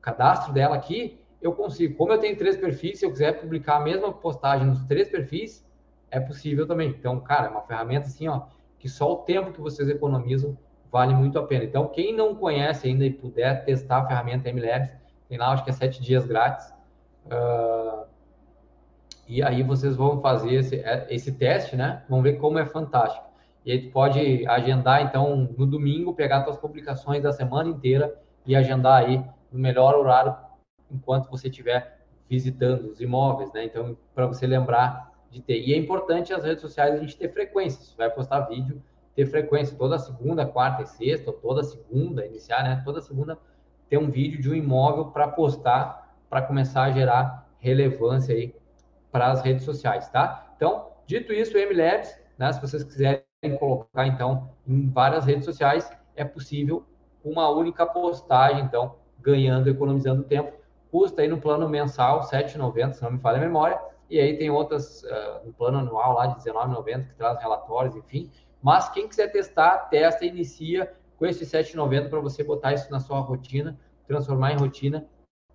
[0.00, 1.94] cadastro dela aqui, eu consigo.
[1.96, 5.66] Como eu tenho três perfis, se eu quiser publicar a mesma postagem nos três perfis,
[6.10, 6.88] é possível também.
[6.88, 8.42] Então, cara, é uma ferramenta assim, ó,
[8.78, 10.56] que só o tempo que vocês economizam
[10.90, 11.64] vale muito a pena.
[11.64, 14.90] Então, quem não conhece ainda e puder testar a ferramenta MLabs,
[15.28, 16.72] tem lá, acho que é sete dias grátis.
[17.26, 18.04] Uh,
[19.28, 22.02] e aí vocês vão fazer esse, é, esse teste, né?
[22.08, 23.29] Vão ver como é fantástico.
[23.64, 28.56] E aí tu pode agendar, então, no domingo, pegar suas publicações da semana inteira e
[28.56, 30.34] agendar aí no melhor horário
[30.90, 33.64] enquanto você estiver visitando os imóveis, né?
[33.64, 35.60] Então, para você lembrar de ter.
[35.60, 37.82] E é importante as redes sociais a gente ter frequência.
[37.82, 38.82] Você vai postar vídeo,
[39.14, 42.82] ter frequência toda segunda, quarta e sexta, ou toda segunda, iniciar, né?
[42.84, 43.38] Toda segunda
[43.88, 48.54] ter um vídeo de um imóvel para postar, para começar a gerar relevância aí
[49.10, 50.52] para as redes sociais, tá?
[50.56, 52.52] Então, dito isso, MLabs, né?
[52.52, 56.84] Se vocês quiserem colocar então em várias redes sociais, é possível
[57.24, 60.52] uma única postagem, então, ganhando, economizando tempo,
[60.90, 64.50] custa aí no plano mensal 7,90, se não me falha a memória, e aí tem
[64.50, 68.30] outras uh, no plano anual lá de 19,90 que traz relatórios, enfim.
[68.60, 72.98] Mas quem quiser testar, testa e inicia com esse 7,90 para você botar isso na
[72.98, 75.06] sua rotina, transformar em rotina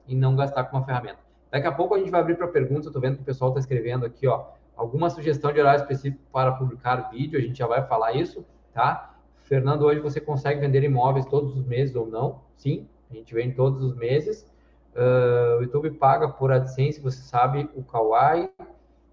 [0.08, 1.19] e não gastar com uma ferramenta.
[1.52, 3.50] Daqui a pouco a gente vai abrir para perguntas, eu estou vendo que o pessoal
[3.50, 7.67] está escrevendo aqui, ó, alguma sugestão de horário específico para publicar vídeo, a gente já
[7.67, 9.15] vai falar isso, tá?
[9.43, 12.41] Fernando, hoje você consegue vender imóveis todos os meses ou não?
[12.55, 14.51] Sim, a gente vende todos os meses.
[14.95, 18.49] Uh, o YouTube paga por AdSense, você sabe, o Kawaii.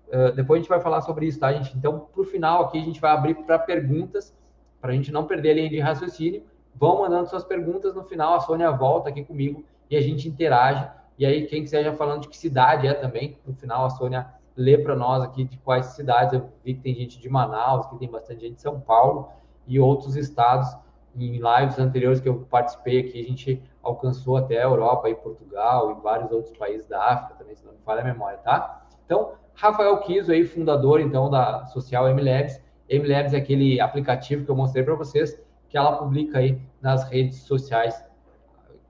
[0.09, 1.77] Uh, depois a gente vai falar sobre isso, tá, gente?
[1.77, 4.35] Então, o final aqui, a gente vai abrir para perguntas,
[4.81, 6.42] para a gente não perder a linha de raciocínio.
[6.75, 10.88] Vão mandando suas perguntas no final, a Sônia volta aqui comigo e a gente interage.
[11.18, 14.27] E aí, quem quiser já falando de que cidade é também, no final a Sônia
[14.57, 16.35] lê para nós aqui de quais cidades.
[16.35, 19.29] Eu vi que tem gente de Manaus, que tem bastante gente de São Paulo
[19.67, 20.69] e outros estados.
[21.15, 25.91] Em lives anteriores que eu participei aqui, a gente alcançou até a Europa e Portugal
[25.91, 28.87] e vários outros países da África também, se não me falha a memória, tá?
[29.05, 32.59] Então, Rafael Kiso aí, fundador então da Social MLabs.
[32.88, 35.38] MLabs é aquele aplicativo que eu mostrei para vocês,
[35.69, 38.03] que ela publica aí nas redes sociais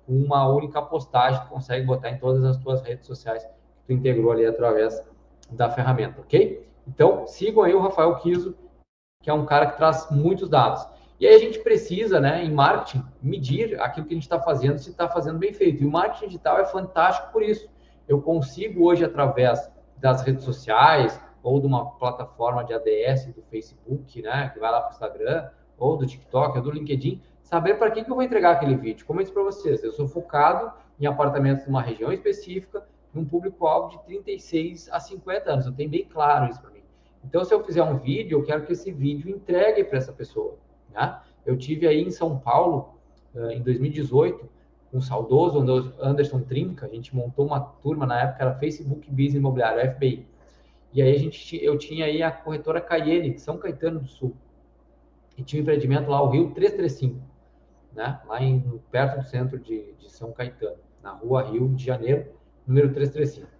[0.06, 3.52] uma única postagem, tu consegue botar em todas as tuas redes sociais que
[3.86, 5.00] tu integrou ali através
[5.52, 6.66] da ferramenta, ok?
[6.86, 8.56] Então, sigam aí o Rafael Kiso,
[9.22, 10.86] que é um cara que traz muitos dados.
[11.20, 14.78] E aí a gente precisa, né, em marketing, medir aquilo que a gente está fazendo,
[14.78, 15.82] se está fazendo bem feito.
[15.82, 17.70] E o marketing digital é fantástico por isso.
[18.08, 24.20] Eu consigo hoje, através das redes sociais, ou de uma plataforma de ADS do Facebook,
[24.20, 27.90] né, que vai lá para o Instagram, ou do TikTok, ou do LinkedIn, saber para
[27.90, 29.06] quem que eu vou entregar aquele vídeo.
[29.06, 33.24] Como eu disse para vocês, eu sou focado em apartamentos de uma região específica, num
[33.24, 35.66] público-alvo de 36 a 50 anos.
[35.66, 36.82] Eu tenho bem claro isso para mim.
[37.24, 40.56] Então, se eu fizer um vídeo, eu quero que esse vídeo entregue para essa pessoa.
[40.92, 41.20] Né?
[41.46, 42.94] Eu tive aí em São Paulo,
[43.50, 44.48] em 2018,
[44.90, 45.58] com o saudoso
[46.00, 50.26] Anderson Trinca, a gente montou uma turma, na época era Facebook Business Imobiliário, FBI.
[50.92, 54.36] E aí a gente, eu tinha aí a corretora Cayenne, de São Caetano do Sul.
[55.38, 57.18] E tinha um empreendimento lá, o Rio 335,
[57.94, 58.20] né?
[58.26, 62.26] lá em, perto do centro de, de São Caetano, na rua Rio de Janeiro,
[62.66, 63.50] número 335.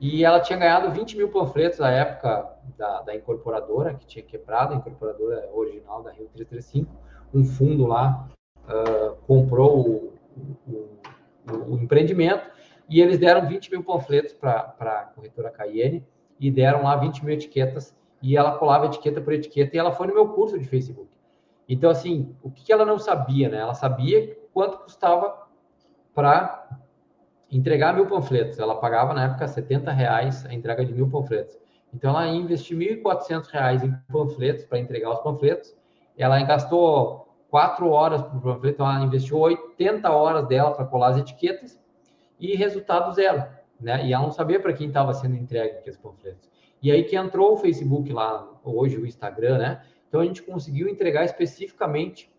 [0.00, 4.74] E ela tinha ganhado 20 mil panfletos na época da, da incorporadora, que tinha quebrado,
[4.74, 6.92] a incorporadora original da Rio 335.
[7.32, 8.28] Um fundo lá
[8.64, 10.12] uh, comprou o,
[10.66, 10.72] o,
[11.50, 12.50] o, o, empreendimento
[12.88, 16.04] e eles deram 20 mil panfletos para a corretora Cayenne
[16.38, 20.06] e deram lá 20 mil etiquetas e ela colava etiqueta por etiqueta e ela foi
[20.06, 21.10] no meu curso de Facebook.
[21.68, 23.58] Então, assim, o que ela não sabia, né?
[23.58, 25.44] Ela sabia quanto custava
[26.14, 26.63] para
[27.56, 28.58] entregar mil panfletos.
[28.58, 31.56] Ela pagava na época 70 reais a entrega de mil panfletos.
[31.92, 35.74] Então ela investiu 1.400 reais em panfletos para entregar os panfletos.
[36.18, 41.10] Ela gastou quatro horas para o panfleto, então ela investiu 80 horas dela para colar
[41.10, 41.80] as etiquetas
[42.40, 43.44] e resultado zero,
[43.80, 44.04] né?
[44.04, 46.50] E ela não sabia para quem estava sendo entregue aqueles panfletos.
[46.82, 49.82] E aí que entrou o Facebook lá, hoje o Instagram, né?
[50.08, 52.32] Então a gente conseguiu entregar especificamente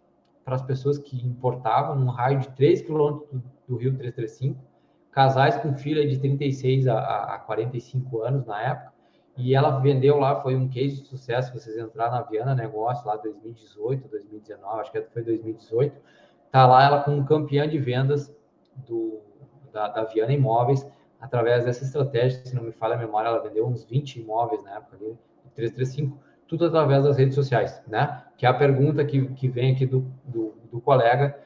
[0.44, 4.75] para as pessoas que importavam num raio de 3 quilômetros do Rio 335
[5.16, 8.94] casais com filha de 36 a, a 45 anos na época,
[9.38, 13.16] e ela vendeu lá, foi um case de sucesso, vocês entraram na Viana Negócio lá
[13.16, 15.96] 2018, 2019, acho que foi 2018,
[16.52, 18.36] tá lá ela como campeã de vendas
[18.86, 19.22] do,
[19.72, 20.86] da, da Viana Imóveis,
[21.20, 24.76] através dessa estratégia, se não me falha a memória, ela vendeu uns 20 imóveis na
[24.76, 25.18] época ali,
[25.56, 28.22] 335, tudo através das redes sociais, né?
[28.38, 31.40] Que é a pergunta que, que vem aqui do, do, do colega,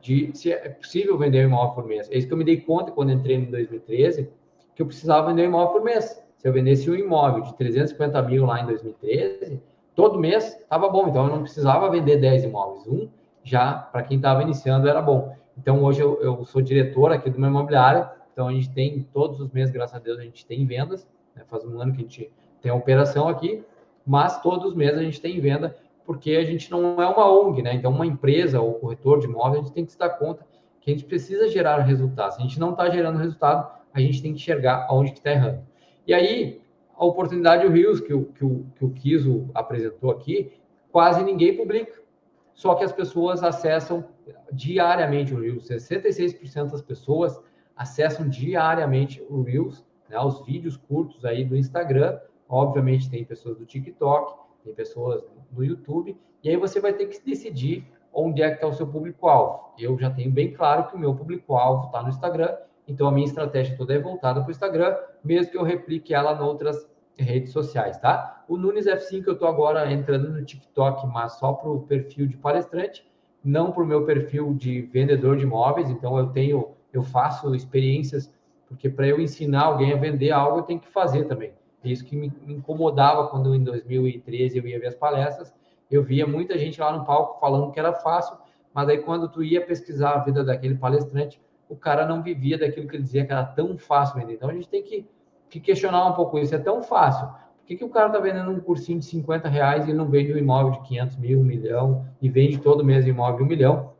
[0.00, 2.08] de se é possível vender um imóvel por mês.
[2.10, 4.30] É isso que eu me dei conta quando entrei em 2013,
[4.74, 6.22] que eu precisava vender um imóvel por mês.
[6.36, 9.60] Se eu vendesse um imóvel de 350 mil lá em 2013,
[9.94, 11.08] todo mês estava bom.
[11.08, 12.86] Então, eu não precisava vender 10 imóveis.
[12.86, 13.08] Um
[13.42, 15.34] já, para quem estava iniciando, era bom.
[15.56, 18.08] Então, hoje eu, eu, sou diretor aqui do meu imobiliário.
[18.32, 21.06] Então, a gente tem, todos os meses, graças a Deus, a gente tem vendas.
[21.34, 21.42] Né?
[21.48, 22.30] Faz um ano que a gente
[22.60, 23.64] tem operação aqui.
[24.06, 25.74] Mas todos os meses a gente tem venda
[26.06, 27.74] porque a gente não é uma ONG, né?
[27.74, 30.46] Então, uma empresa ou corretor de imóveis, a gente tem que se dar conta
[30.80, 32.36] que a gente precisa gerar resultados.
[32.36, 35.66] Se a gente não está gerando resultado, a gente tem que enxergar aonde está errando.
[36.06, 36.62] E aí,
[36.96, 40.52] a oportunidade do Rios, que o, que, o, que o Kiso apresentou aqui,
[40.92, 42.00] quase ninguém publica.
[42.54, 44.04] Só que as pessoas acessam
[44.52, 45.68] diariamente o Reels.
[45.68, 47.38] 66% das pessoas
[47.76, 52.18] acessam diariamente o Reels, né, os vídeos curtos aí do Instagram.
[52.48, 55.22] Obviamente tem pessoas do TikTok, tem pessoas
[55.56, 58.86] no YouTube, e aí você vai ter que decidir onde é que está o seu
[58.86, 59.72] público-alvo.
[59.78, 62.56] Eu já tenho bem claro que o meu público-alvo está no Instagram,
[62.88, 66.32] então a minha estratégia toda é voltada para o Instagram, mesmo que eu replique ela
[66.32, 66.88] em outras
[67.18, 68.44] redes sociais, tá?
[68.48, 72.36] O Nunes F5 eu estou agora entrando no TikTok, mas só para o perfil de
[72.36, 73.06] palestrante,
[73.42, 78.32] não para o meu perfil de vendedor de imóveis, então eu tenho, eu faço experiências
[78.66, 81.52] porque para eu ensinar alguém a vender algo, eu tenho que fazer também.
[81.90, 85.52] Isso que me incomodava quando em 2013 eu ia ver as palestras,
[85.90, 88.36] eu via muita gente lá no palco falando que era fácil,
[88.74, 92.88] mas aí quando tu ia pesquisar a vida daquele palestrante, o cara não vivia daquilo
[92.88, 94.34] que ele dizia que era tão fácil vender.
[94.34, 95.06] Então a gente tem que,
[95.48, 96.54] que questionar um pouco isso.
[96.54, 97.26] É tão fácil.
[97.26, 100.32] Por que, que o cara está vendendo um cursinho de 50 reais e não vende
[100.32, 103.92] um imóvel de 500 mil, um milhão, e vende todo mês um imóvel um milhão?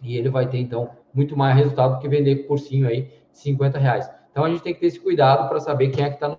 [0.00, 3.78] E ele vai ter, então, muito mais resultado do que vender cursinho aí de 50
[3.78, 4.08] reais.
[4.30, 6.38] Então a gente tem que ter esse cuidado para saber quem é que está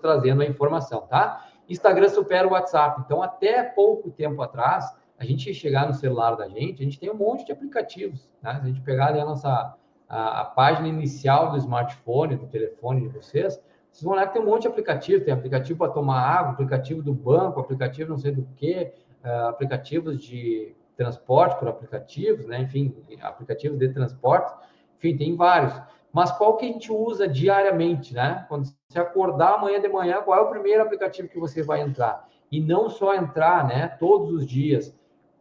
[0.00, 1.46] trazendo a informação, tá?
[1.68, 3.02] Instagram supera o WhatsApp.
[3.04, 7.10] Então, até pouco tempo atrás, a gente chegar no celular da gente, a gente tem
[7.10, 8.28] um monte de aplicativos.
[8.40, 8.54] Né?
[8.54, 9.74] Se a gente pegar ali a nossa
[10.08, 14.42] a, a página inicial do smartphone, do telefone de vocês, vocês vão lá que tem
[14.42, 15.24] um monte de aplicativo.
[15.24, 18.92] Tem aplicativo para tomar água, aplicativo do banco, aplicativo não sei do que,
[19.24, 22.60] uh, aplicativos de transporte por aplicativos, né?
[22.60, 24.52] enfim, aplicativos de transporte.
[24.98, 25.80] Enfim, tem vários
[26.12, 28.44] mas qual que a gente usa diariamente, né?
[28.48, 32.28] Quando você acordar amanhã de manhã, qual é o primeiro aplicativo que você vai entrar?
[32.50, 33.88] E não só entrar, né?
[33.88, 34.94] Todos os dias.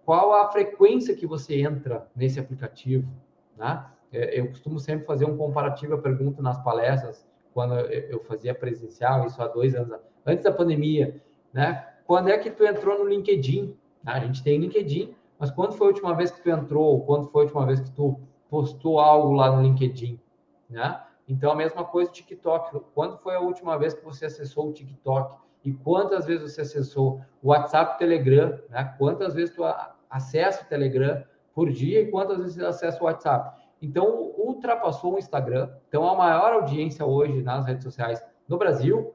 [0.05, 3.07] Qual a frequência que você entra nesse aplicativo,
[3.57, 3.85] né?
[4.11, 9.25] É, eu costumo sempre fazer um comparativo, a pergunta nas palestras, quando eu fazia presencial,
[9.25, 11.21] isso há dois anos, antes da pandemia,
[11.53, 11.87] né?
[12.05, 13.75] Quando é que tu entrou no LinkedIn?
[14.05, 17.01] A gente tem LinkedIn, mas quando foi a última vez que tu entrou?
[17.05, 20.19] Quando foi a última vez que tu postou algo lá no LinkedIn?
[20.71, 21.01] né?
[21.27, 22.79] Então, a mesma coisa o TikTok.
[22.93, 25.39] Quando foi a última vez que você acessou o TikTok?
[25.63, 28.59] E quantas vezes você acessou o WhatsApp, o Telegram?
[28.69, 28.95] Né?
[28.97, 29.63] Quantas vezes tu
[30.09, 33.61] acessa o Telegram por dia e quantas vezes você acessa o WhatsApp?
[33.81, 35.69] Então, ultrapassou o Instagram.
[35.87, 39.13] Então, a maior audiência hoje nas redes sociais no Brasil,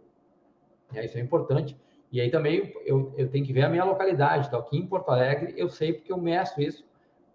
[0.95, 1.77] isso é importante.
[2.11, 4.47] E aí também eu, eu tenho que ver a minha localidade.
[4.47, 6.85] Então, aqui em Porto Alegre, eu sei porque eu meço isso.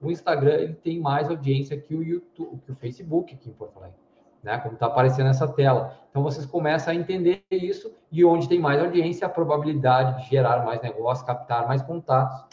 [0.02, 3.78] O Instagram ele tem mais audiência que o YouTube, que o Facebook aqui em Porto
[3.78, 4.00] Alegre
[4.44, 4.58] né?
[4.60, 5.98] Como está aparecendo nessa tela.
[6.10, 10.66] Então vocês começam a entender isso e onde tem mais audiência, a probabilidade de gerar
[10.66, 12.46] mais negócio, captar mais contatos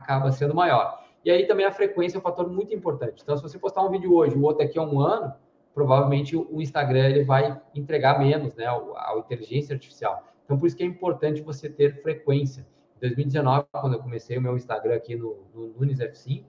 [0.00, 1.00] acaba sendo maior.
[1.24, 3.22] E aí também a frequência é um fator muito importante.
[3.22, 5.32] Então, se você postar um vídeo hoje, o outro aqui a um ano,
[5.72, 8.66] provavelmente o Instagram ele vai entregar menos, né?
[8.66, 10.24] A inteligência artificial.
[10.44, 12.66] Então, por isso que é importante você ter frequência.
[12.96, 16.44] Em 2019, quando eu comecei o meu Instagram aqui no, no Nunes F5,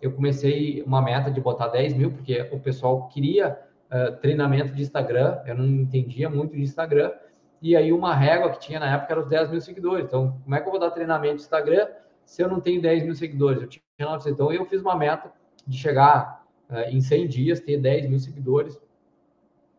[0.00, 3.58] eu comecei uma meta de botar 10 mil, porque o pessoal queria
[3.92, 7.12] uh, treinamento de Instagram, eu não entendia muito de Instagram,
[7.60, 10.06] e aí uma régua que tinha na época era os 10 mil seguidores.
[10.06, 11.86] Então, como é que eu vou dar treinamento de Instagram
[12.24, 13.62] se eu não tenho 10 mil seguidores?
[13.62, 14.26] Eu tinha 900.
[14.26, 15.32] Então, eu fiz uma meta
[15.64, 18.80] de chegar uh, em 100 dias, ter 10 mil seguidores.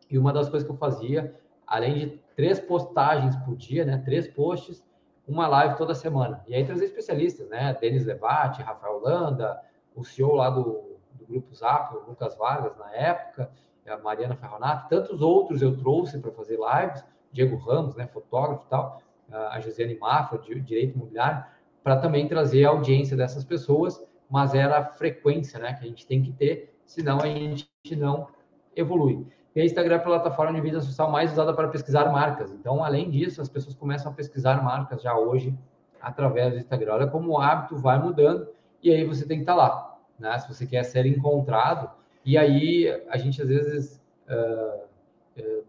[0.10, 1.36] E uma das coisas que eu fazia,
[1.68, 4.82] além de três postagens por dia, né, três posts,
[5.28, 6.44] uma live toda semana.
[6.48, 9.60] E aí trazer especialistas, né, Denis Levati, Rafael Landa,
[9.96, 13.52] o CEO lá do, do Grupo Zap, o Lucas Vargas, na época,
[13.88, 18.70] a Mariana Ferronato, tantos outros eu trouxe para fazer lives, Diego Ramos, né, fotógrafo e
[18.70, 21.44] tal, a Josiane Mafra, de Direito Imobiliário,
[21.84, 26.06] para também trazer a audiência dessas pessoas, mas era a frequência né, que a gente
[26.06, 28.28] tem que ter, senão a gente não
[28.76, 29.26] evolui.
[29.56, 32.52] E a Instagram é a plataforma de mídia social mais usada para pesquisar marcas.
[32.52, 35.56] Então, além disso, as pessoas começam a pesquisar marcas já hoje
[36.02, 36.94] através do Instagram.
[36.94, 38.48] Olha como o hábito vai mudando
[38.82, 39.98] e aí você tem que estar lá.
[40.18, 40.38] Né?
[40.40, 41.92] Se você quer ser encontrado,
[42.26, 45.66] e aí a gente às vezes uh, uh,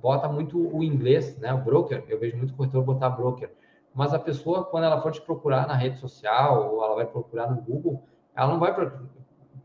[0.00, 1.52] bota muito o inglês, né?
[1.52, 3.50] O broker, eu vejo muito corretor botar broker.
[3.94, 7.50] Mas a pessoa, quando ela for te procurar na rede social, ou ela vai procurar
[7.50, 8.02] no Google,
[8.34, 8.74] ela não vai.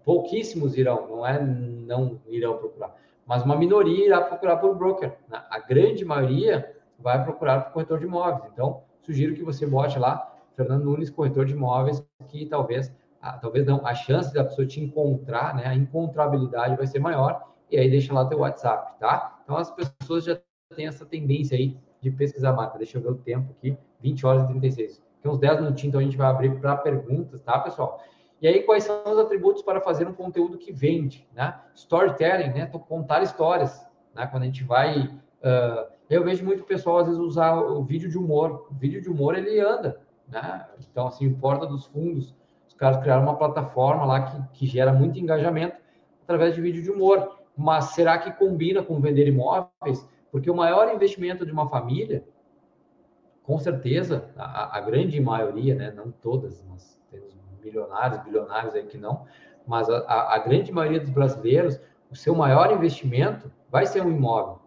[0.03, 2.95] Pouquíssimos irão, não é não irão procurar.
[3.25, 5.17] Mas uma minoria irá procurar por broker.
[5.29, 5.41] Né?
[5.49, 8.49] A grande maioria vai procurar por corretor de imóveis.
[8.53, 13.65] Então, sugiro que você bote lá Fernando Nunes, corretor de imóveis, que talvez a, talvez
[13.65, 17.89] não, a chance da pessoa te encontrar, né, a encontrabilidade vai ser maior, e aí
[17.89, 19.39] deixa lá teu WhatsApp, tá?
[19.43, 20.39] Então as pessoas já
[20.75, 22.77] têm essa tendência aí de pesquisar marca.
[22.77, 25.03] Deixa eu ver o tempo aqui, 20 horas e 36.
[25.21, 28.01] Tem uns 10 minutinhos, então a gente vai abrir para perguntas, tá, pessoal?
[28.39, 31.59] E aí, quais são os atributos para fazer um conteúdo que vende, né?
[31.73, 32.67] Storytelling, né?
[32.69, 34.27] Então, contar histórias, né?
[34.27, 35.05] Quando a gente vai...
[35.07, 38.67] Uh, eu vejo muito pessoal, às vezes, usar o vídeo de humor.
[38.69, 40.67] O vídeo de humor, ele anda, né?
[40.89, 42.35] Então, assim, porta dos fundos,
[42.77, 45.77] caras criaram uma plataforma lá que, que gera muito engajamento
[46.23, 47.37] através de vídeo de humor.
[47.55, 50.07] Mas será que combina com vender imóveis?
[50.31, 52.23] Porque o maior investimento de uma família,
[53.41, 58.97] com certeza, a, a grande maioria, né, não todas, mas temos milionários, bilionários aí que
[58.97, 59.25] não,
[59.65, 61.79] mas a, a grande maioria dos brasileiros,
[62.11, 64.59] o seu maior investimento vai ser um imóvel.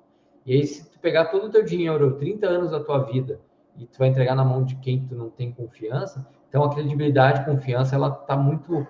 [0.44, 3.40] E aí, se tu pegar todo o teu dinheiro, 30 anos da tua vida,
[3.76, 7.44] e tu vai entregar na mão de quem tu não tem confiança, então, a credibilidade,
[7.44, 8.86] confiança, ela está muito uh,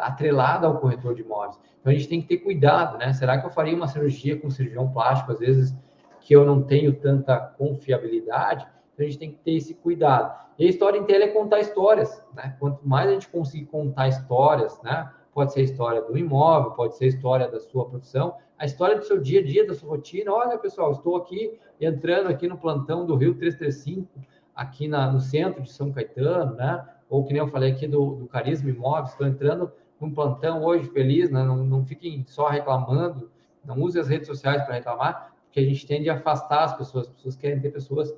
[0.00, 1.58] atrelada ao corretor de imóveis.
[1.80, 3.12] Então a gente tem que ter cuidado, né?
[3.12, 5.74] Será que eu faria uma cirurgia com cirurgião plástico, às vezes,
[6.20, 8.66] que eu não tenho tanta confiabilidade?
[8.92, 10.34] Então a gente tem que ter esse cuidado.
[10.58, 12.56] E a história inteira é contar histórias, né?
[12.58, 15.08] Quanto mais a gente conseguir contar histórias, né?
[15.34, 18.96] Pode ser a história do imóvel, pode ser a história da sua profissão, a história
[18.96, 20.32] do seu dia a dia, da sua rotina.
[20.32, 24.08] Olha, pessoal, estou aqui entrando aqui no plantão do Rio 335,
[24.54, 26.86] aqui na, no centro de São Caetano, né?
[27.10, 30.88] Ou que nem eu falei aqui do, do Carisma Imóveis, estou entrando num plantão hoje
[30.90, 31.42] feliz, né?
[31.42, 33.28] Não, não fiquem só reclamando,
[33.64, 37.08] não use as redes sociais para reclamar, porque a gente tende a afastar as pessoas.
[37.08, 38.14] As pessoas querem ter pessoas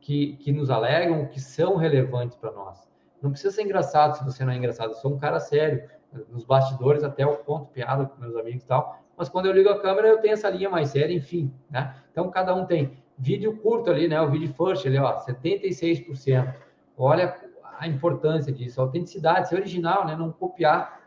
[0.00, 2.88] que, que nos alegram, que são relevantes para nós.
[3.20, 4.90] Não precisa ser engraçado se você não é engraçado.
[4.90, 5.88] Eu sou um cara sério.
[6.30, 9.00] Nos bastidores, até eu conto piada com meus amigos e tal.
[9.16, 11.52] Mas quando eu ligo a câmera, eu tenho essa linha mais séria, enfim.
[11.70, 11.94] Né?
[12.10, 12.98] Então, cada um tem.
[13.18, 14.20] Vídeo curto ali, né?
[14.20, 16.54] O vídeo first, ali, ó, 76%.
[16.96, 17.36] Olha
[17.78, 20.16] a importância disso, a autenticidade, ser original, né?
[20.16, 21.00] Não copiar.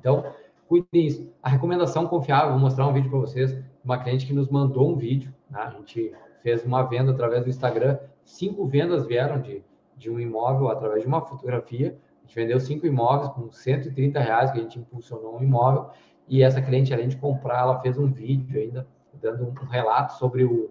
[0.00, 0.32] Então,
[0.66, 1.30] cuidem disso.
[1.42, 3.56] A recomendação confiável, vou mostrar um vídeo para vocês.
[3.84, 5.60] Uma cliente que nos mandou um vídeo, né?
[5.60, 7.98] A gente fez uma venda através do Instagram.
[8.24, 9.62] Cinco vendas vieram de,
[9.96, 11.98] de um imóvel através de uma fotografia.
[12.26, 15.90] A gente vendeu cinco imóveis com 130 reais que a gente impulsionou um imóvel.
[16.26, 20.44] E essa cliente, além de comprar, ela fez um vídeo ainda, dando um relato sobre
[20.44, 20.70] o,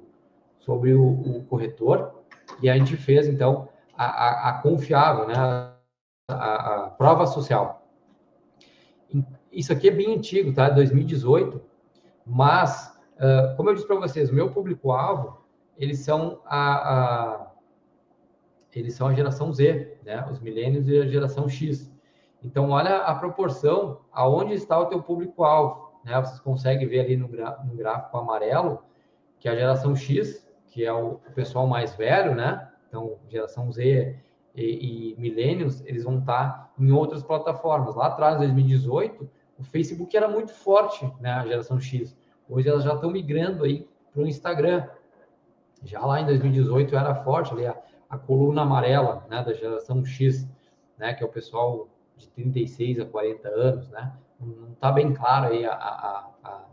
[0.60, 2.24] sobre o, o corretor.
[2.62, 5.34] E a gente fez, então, a, a, a confiável, né?
[5.38, 5.76] A,
[6.30, 7.88] a, prova social.
[9.50, 10.70] Isso aqui é bem antigo, tá?
[10.70, 11.62] 2018.
[12.26, 13.00] Mas,
[13.56, 15.46] como eu disse para vocês, o meu público-alvo
[15.78, 17.52] eles são a,
[18.76, 20.28] eles são a geração Z, né?
[20.30, 21.92] Os milênios e a geração X.
[22.44, 26.20] Então, olha a proporção aonde está o teu público-alvo, né?
[26.20, 28.84] Vocês conseguem ver ali no, no gráfico amarelo
[29.40, 32.70] que a geração X, que é o, pessoal mais velho, né?
[32.90, 34.20] Então, geração Z
[34.54, 37.96] e, e milênios, eles vão estar em outras plataformas.
[37.96, 41.32] Lá atrás, em 2018, o Facebook era muito forte, né?
[41.32, 42.16] A geração X.
[42.50, 44.86] Hoje elas já estão migrando aí para o Instagram.
[45.84, 47.76] Já lá em 2018 era forte ali a,
[48.16, 50.48] a coluna amarela, né, da geração X,
[50.98, 51.88] né, que é o pessoal
[52.18, 54.14] de 36 a 40 anos, né?
[54.40, 56.66] Não está bem claro aí a, a, a,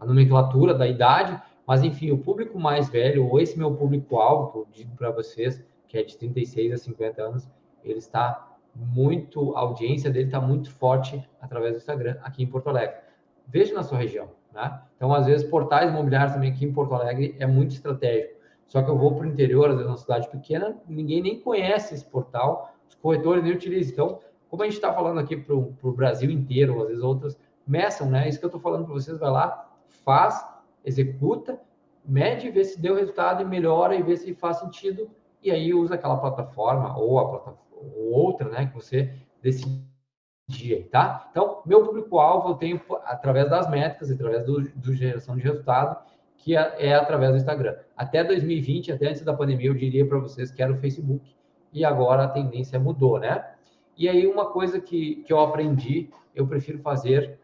[0.00, 4.94] a, nomenclatura da idade, mas enfim, o público mais velho, ou esse meu público-alvo, digo
[4.96, 7.48] para vocês, que é de 36 a 50 anos,
[7.84, 12.68] ele está muito, a audiência dele está muito forte através do Instagram aqui em Porto
[12.68, 12.96] Alegre.
[13.46, 14.80] Veja na sua região, né?
[14.96, 18.39] Então, às vezes, portais imobiliários também aqui em Porto Alegre é muito estratégico.
[18.70, 21.92] Só que eu vou para o interior, às vezes, uma cidade pequena, ninguém nem conhece
[21.92, 23.92] esse portal, os corretores nem utilizam.
[23.92, 28.08] Então, como a gente está falando aqui para o Brasil inteiro, às vezes outras meçam,
[28.08, 28.28] né?
[28.28, 29.68] Isso que eu estou falando para vocês, vai lá,
[30.04, 30.46] faz,
[30.84, 31.60] executa,
[32.04, 35.10] mede, vê se deu resultado e melhora e vê se faz sentido.
[35.42, 38.66] E aí usa aquela plataforma ou a plataforma ou outra, né?
[38.66, 39.12] Que você
[39.42, 41.26] decidir, tá?
[41.32, 46.08] Então, meu público-alvo eu tenho através das métricas, através do, do geração de resultado
[46.40, 47.76] que é, é através do Instagram.
[47.96, 51.34] Até 2020, até antes da pandemia, eu diria para vocês que era o Facebook,
[51.72, 53.44] e agora a tendência mudou, né?
[53.96, 57.38] E aí, uma coisa que, que eu aprendi, eu prefiro fazer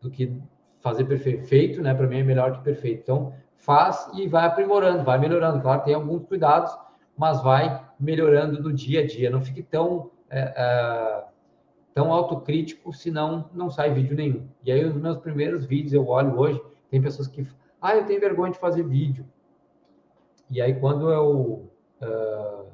[0.00, 0.32] do que
[0.80, 1.92] fazer perfeito, né?
[1.92, 3.00] Para mim é melhor que perfeito.
[3.02, 5.60] Então, faz e vai aprimorando, vai melhorando.
[5.60, 6.72] Claro, tem alguns cuidados,
[7.18, 9.28] mas vai melhorando no dia a dia.
[9.28, 11.24] Não fique tão, é, é,
[11.92, 14.46] tão autocrítico, senão não sai vídeo nenhum.
[14.62, 16.62] E aí, os meus primeiros vídeos eu olho hoje,
[16.96, 17.46] tem pessoas que,
[17.80, 19.26] ah, eu tenho vergonha de fazer vídeo.
[20.48, 21.70] E aí, quando eu,
[22.00, 22.66] uh,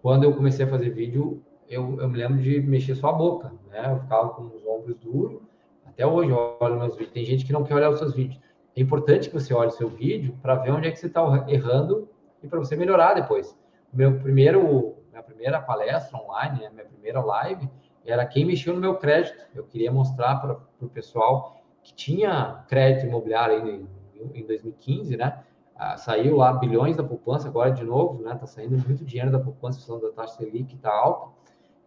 [0.00, 3.52] quando eu comecei a fazer vídeo, eu, eu me lembro de mexer só a boca,
[3.68, 3.92] né?
[3.92, 5.42] Eu ficava com os ombros duros.
[5.84, 7.12] Até hoje eu olho meus vídeos.
[7.12, 8.40] Tem gente que não quer olhar os seus vídeos.
[8.74, 11.44] É importante que você olhe o seu vídeo para ver onde é que você está
[11.48, 12.08] errando
[12.42, 13.58] e para você melhorar depois.
[13.92, 16.70] Meu primeiro, minha primeira palestra online, né?
[16.70, 17.68] minha primeira live,
[18.04, 19.44] era quem mexeu no meu crédito.
[19.54, 21.55] Eu queria mostrar para o pessoal
[21.86, 23.88] que tinha crédito imobiliário em,
[24.34, 25.40] em 2015, né?
[25.76, 28.34] Ah, saiu lá bilhões da poupança, agora de novo, né?
[28.34, 31.28] Tá saindo muito dinheiro da poupança, falando da taxa Selic que tá alta.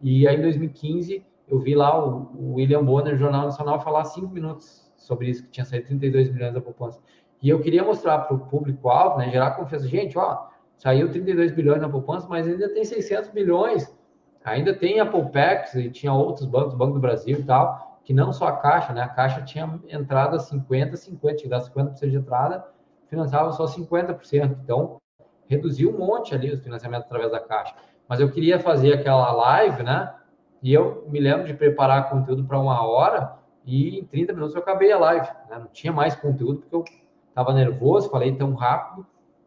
[0.00, 4.32] E aí, em 2015, eu vi lá o, o William Bonner, Jornal Nacional, falar cinco
[4.32, 6.98] minutos sobre isso, que tinha saído 32 milhões da poupança.
[7.42, 9.30] E eu queria mostrar para o público-alvo, né?
[9.30, 9.86] Gerar confiança.
[9.86, 10.46] Gente, ó,
[10.78, 13.94] saiu 32 bilhões na poupança, mas ainda tem 600 bilhões.
[14.42, 18.32] Ainda tem a Poupex e tinha outros bancos, Banco do Brasil e tal que não
[18.32, 19.02] só a Caixa, né?
[19.02, 22.66] A Caixa tinha entrada 50, 50, tinha dado 50% de entrada,
[23.06, 24.58] financiava só 50%.
[24.64, 25.00] Então,
[25.46, 27.72] reduziu um monte ali os financiamentos através da Caixa.
[28.08, 30.12] Mas eu queria fazer aquela live, né?
[30.60, 34.60] E eu me lembro de preparar conteúdo para uma hora e em 30 minutos eu
[34.60, 35.28] acabei a live.
[35.48, 35.60] Né?
[35.60, 36.84] Não tinha mais conteúdo porque eu
[37.28, 39.06] estava nervoso, falei tão rápido,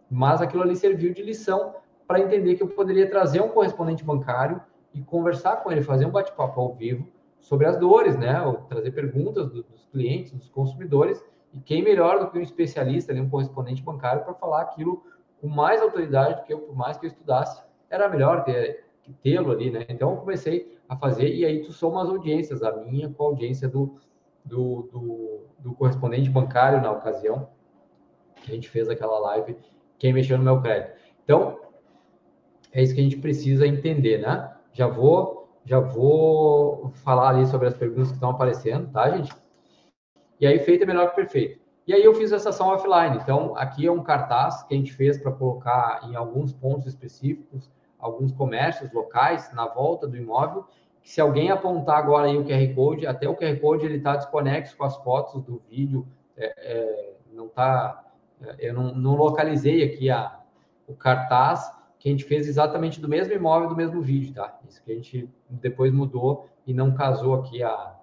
[0.09, 1.75] mas aquilo ali serviu de lição
[2.07, 4.61] para entender que eu poderia trazer um correspondente bancário
[4.93, 7.11] e conversar com ele, fazer um bate-papo ao vivo
[7.43, 8.41] sobre as dores, né?
[8.41, 11.23] Ou trazer perguntas do, dos clientes, dos consumidores,
[11.53, 15.03] e quem melhor do que um especialista, ali, um correspondente bancário, para falar aquilo
[15.39, 18.85] com mais autoridade do que eu, por mais que eu estudasse, era melhor ter
[19.21, 19.85] tê-lo ali, né?
[19.89, 23.27] Então eu comecei a fazer, e aí tu soma as audiências, a minha com a
[23.27, 23.97] audiência do,
[24.43, 27.49] do, do, do correspondente bancário na ocasião,
[28.41, 29.57] que a gente fez aquela live,
[29.99, 30.97] quem mexeu no meu crédito.
[31.23, 31.59] Então,
[32.71, 34.55] é isso que a gente precisa entender, né?
[34.71, 39.31] Já vou, já vou falar ali sobre as perguntas que estão aparecendo, tá, gente?
[40.39, 41.63] E aí, feito é melhor que perfeito.
[41.85, 43.17] E aí eu fiz essa ação offline.
[43.17, 47.69] Então, aqui é um cartaz que a gente fez para colocar em alguns pontos específicos,
[47.99, 50.65] alguns comércios locais na volta do imóvel.
[51.01, 54.77] Se alguém apontar agora aí o QR Code, até o QR Code ele está desconexo
[54.77, 56.07] com as fotos do vídeo,
[56.37, 58.05] é, é, não está,
[58.41, 60.39] é, eu não, não, localizei aqui a,
[60.87, 61.69] o cartaz
[62.03, 64.59] que a gente fez exatamente do mesmo imóvel, do mesmo vídeo, tá?
[64.67, 67.95] Isso que a gente depois mudou e não casou aqui a,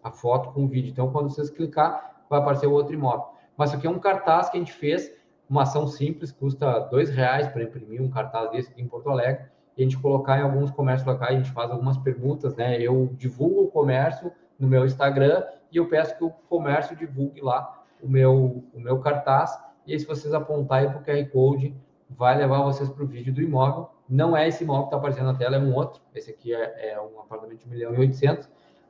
[0.00, 0.92] a foto com o vídeo.
[0.92, 3.26] Então, quando vocês clicar, vai aparecer o outro imóvel.
[3.56, 5.10] Mas isso aqui é um cartaz que a gente fez,
[5.50, 9.46] uma ação simples, custa dois reais para imprimir um cartaz desse aqui em Porto Alegre,
[9.76, 12.80] e a gente colocar em alguns comércios locais, a gente faz algumas perguntas, né?
[12.80, 17.82] Eu divulgo o comércio no meu Instagram e eu peço que o comércio divulgue lá
[18.00, 19.58] o meu, o meu cartaz.
[19.84, 21.74] E aí, se vocês apontarem para o QR Code,
[22.16, 23.88] vai levar vocês para o vídeo do imóvel.
[24.08, 26.00] Não é esse imóvel que está aparecendo na tela, é um outro.
[26.14, 28.48] Esse aqui é, é um apartamento de 1 milhão e 800.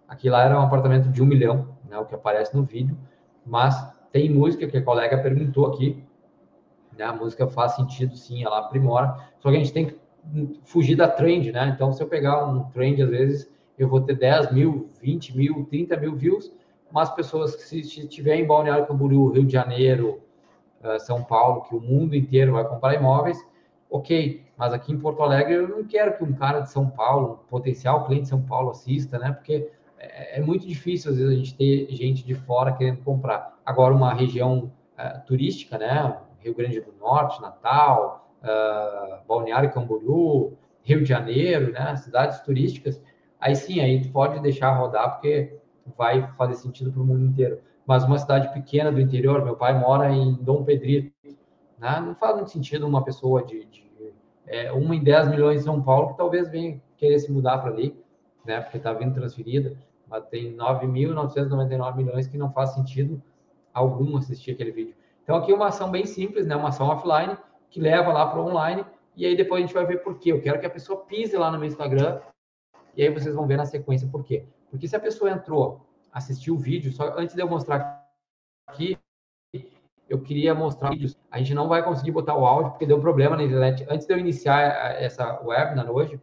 [0.08, 2.96] Aqui lá era um apartamento de 1 milhão, né, o que aparece no vídeo
[3.44, 3.74] mas
[4.10, 6.02] tem música que a colega perguntou aqui,
[6.96, 7.04] né?
[7.04, 9.96] A música faz sentido, sim, ela aprimora, só que a gente tem que
[10.64, 11.72] fugir da trend, né?
[11.74, 15.66] Então, se eu pegar um trend, às vezes, eu vou ter 10 mil, 20 mil,
[15.68, 16.52] 30 mil views,
[16.90, 20.20] mas pessoas que se estiver em Balneário Camboriú, Rio de Janeiro,
[21.00, 23.38] São Paulo, que o mundo inteiro vai comprar imóveis,
[23.90, 27.40] ok, mas aqui em Porto Alegre eu não quero que um cara de São Paulo,
[27.44, 29.32] um potencial cliente de São Paulo assista, né?
[29.32, 33.56] Porque é, é, muito difícil, às vezes, a gente ter gente de fora querendo comprar.
[33.64, 36.18] Agora, uma região uh, turística, né?
[36.40, 41.94] Rio Grande do Norte, Natal, uh, Balneário Camboriú, Rio de Janeiro, né?
[41.96, 43.00] Cidades turísticas,
[43.38, 45.56] aí sim, aí pode deixar rodar, porque
[45.96, 47.60] vai fazer sentido para o mundo inteiro.
[47.86, 51.12] Mas uma cidade pequena do interior, meu pai mora em Dom Pedrito,
[51.78, 52.00] né?
[52.00, 53.90] não faz muito sentido uma pessoa de, de
[54.46, 57.70] é, uma em 10 milhões em São Paulo que talvez venha querer se mudar para
[57.70, 57.96] ali,
[58.44, 58.60] né?
[58.60, 59.76] Porque está vindo transferida
[60.12, 63.22] mas tem 9.999 milhões que não faz sentido
[63.72, 64.94] algum assistir aquele vídeo.
[65.22, 66.54] Então aqui é uma ação bem simples, né?
[66.54, 67.34] Uma ação offline
[67.70, 68.84] que leva lá para o online
[69.16, 70.30] e aí depois a gente vai ver por quê.
[70.30, 72.20] Eu quero que a pessoa pise lá no meu Instagram
[72.94, 74.44] e aí vocês vão ver na sequência por quê.
[74.70, 75.80] Porque se a pessoa entrou,
[76.12, 78.06] assistiu o vídeo, só antes de eu mostrar
[78.66, 78.98] aqui,
[80.08, 81.16] eu queria mostrar vídeos.
[81.30, 83.86] A gente não vai conseguir botar o áudio porque deu problema na internet.
[83.88, 84.60] Antes de eu iniciar
[85.00, 86.20] essa webinar hoje,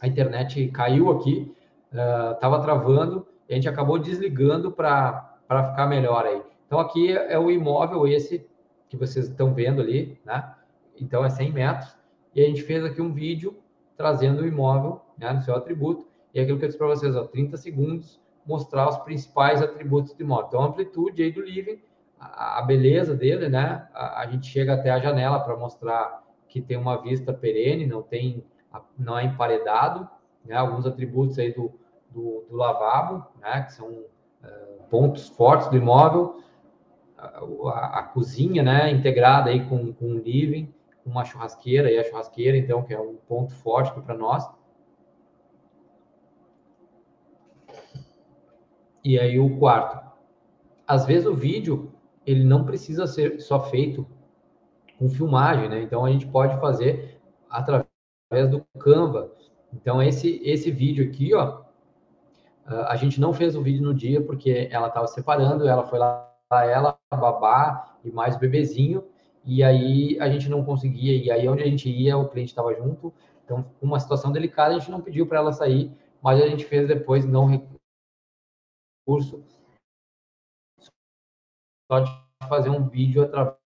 [0.00, 1.54] a internet caiu aqui
[1.90, 6.42] estava uh, travando e a gente acabou desligando para ficar melhor aí.
[6.66, 8.46] Então, aqui é o imóvel esse
[8.88, 10.54] que vocês estão vendo ali, né?
[11.00, 11.96] Então, é 100 metros.
[12.34, 13.56] E a gente fez aqui um vídeo
[13.96, 16.06] trazendo o imóvel né, no seu atributo.
[16.32, 20.12] E é aquilo que eu disse para vocês, ó, 30 segundos, mostrar os principais atributos
[20.12, 20.46] do imóvel.
[20.48, 21.80] Então, a amplitude aí do living,
[22.18, 23.88] a, a beleza dele, né?
[23.94, 28.02] A, a, gente chega até a janela para mostrar que tem uma vista perene, não
[28.02, 28.44] tem,
[28.98, 30.08] não é emparedado,
[30.44, 30.56] né?
[30.56, 31.72] Alguns atributos aí do,
[32.10, 36.42] do, do lavabo, né, que são uh, pontos fortes do imóvel,
[37.18, 40.72] a, a, cozinha, né, integrada aí com, com o living,
[41.04, 44.48] uma churrasqueira e a churrasqueira, então, que é um ponto forte para nós.
[49.04, 49.98] E aí o quarto.
[50.86, 51.92] Às vezes o vídeo,
[52.26, 54.06] ele não precisa ser só feito
[54.98, 55.82] com filmagem, né?
[55.82, 57.86] Então a gente pode fazer através
[58.50, 59.32] do Canva.
[59.72, 61.62] Então esse esse vídeo aqui, ó,
[62.66, 66.28] a gente não fez o vídeo no dia porque ela estava separando, ela foi lá,
[66.52, 69.04] ela, a babá e mais o bebezinho,
[69.44, 72.74] e aí a gente não conseguia, e aí onde a gente ia, o cliente estava
[72.74, 73.12] junto,
[73.44, 75.90] então uma situação delicada, a gente não pediu para ela sair,
[76.22, 77.48] mas a gente fez depois, não
[79.10, 79.44] recurso,
[81.90, 82.10] só de
[82.48, 83.56] fazer um vídeo através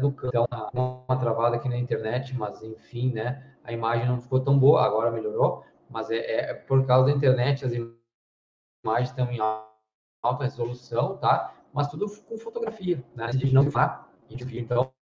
[0.00, 0.28] do campo.
[0.28, 4.84] Então, uma travada aqui na internet, mas enfim, né, a imagem não ficou tão boa,
[4.84, 9.38] agora melhorou, mas é, é por causa da internet, as imagens estão em
[10.22, 11.54] alta resolução, tá?
[11.72, 13.24] Mas tudo com fotografia, né?
[13.24, 14.92] A gente não a gente então,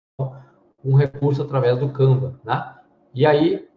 [0.84, 2.76] um recurso através do Canva, né?
[3.14, 3.68] E aí,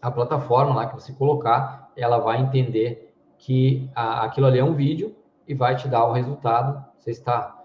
[0.00, 3.11] a plataforma lá que você colocar, ela vai entender
[3.42, 5.16] que a, aquilo ali é um vídeo
[5.48, 6.84] e vai te dar o resultado.
[6.96, 7.60] Você está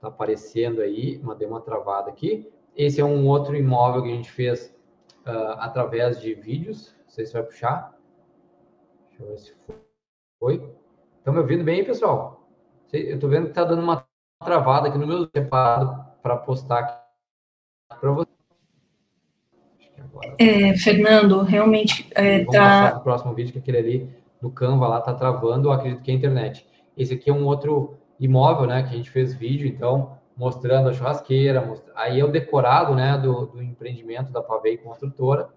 [0.00, 2.50] tá aparecendo aí, mandei uma travada aqui.
[2.76, 4.74] Esse é um outro imóvel que a gente fez
[5.24, 6.96] uh, através de vídeos.
[7.04, 7.96] Não sei se vai puxar.
[9.08, 9.76] Deixa eu ver se for.
[10.40, 10.68] Oi?
[11.18, 12.48] Estão me ouvindo bem, pessoal?
[12.92, 14.04] Eu estou vendo que está dando uma
[14.44, 18.36] travada aqui no meu separado para postar aqui para vocês.
[20.38, 22.58] É, Fernando, realmente é, Vamos tá...
[22.58, 26.10] passar para o próximo vídeo, que aquele ali do Canva lá está travando, acredito que
[26.10, 26.66] é a internet.
[26.96, 30.92] Esse aqui é um outro imóvel, né, que a gente fez vídeo, então, mostrando a
[30.92, 31.84] churrasqueira, most...
[31.94, 35.48] aí é o decorado, né, do, do empreendimento da Pavei Construtora,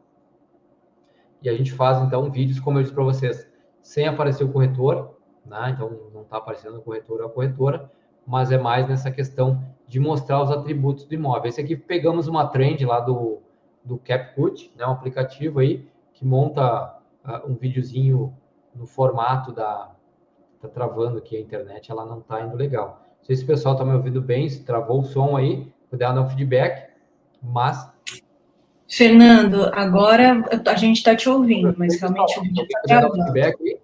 [1.41, 3.49] e a gente faz, então, vídeos, como eu disse para vocês,
[3.81, 7.91] sem aparecer o corretor, né, então não está aparecendo o corretor ou a corretora,
[8.25, 11.49] mas é mais nessa questão de mostrar os atributos do imóvel.
[11.49, 13.39] Esse aqui pegamos uma trend lá do,
[13.83, 18.33] do CapCut, né, um aplicativo aí que monta uh, um videozinho
[18.75, 19.91] no formato da
[20.61, 23.01] tá travando aqui a internet, ela não tá indo legal.
[23.19, 26.13] Não sei se o pessoal tá me ouvindo bem, se travou o som aí, puder
[26.13, 26.91] dar um feedback,
[27.41, 27.89] mas
[28.87, 33.23] Fernando, agora a gente está te ouvindo, mas realmente o vídeo está travando.
[33.23, 33.81] Feedback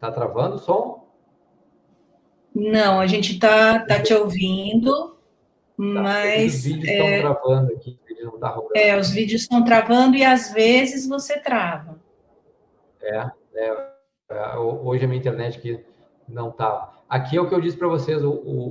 [0.00, 1.06] Tá travando o som?
[2.54, 5.20] Não, a gente está tá te ouvindo,
[5.80, 6.56] Tá, mas.
[6.56, 10.52] Os vídeos é, estão travando aqui, não tá É, os vídeos estão travando e às
[10.52, 11.98] vezes você trava.
[13.02, 13.92] É, é,
[14.30, 15.84] é hoje a minha internet aqui
[16.28, 16.94] não tá.
[17.08, 18.68] Aqui é o que eu disse para vocês, o, o,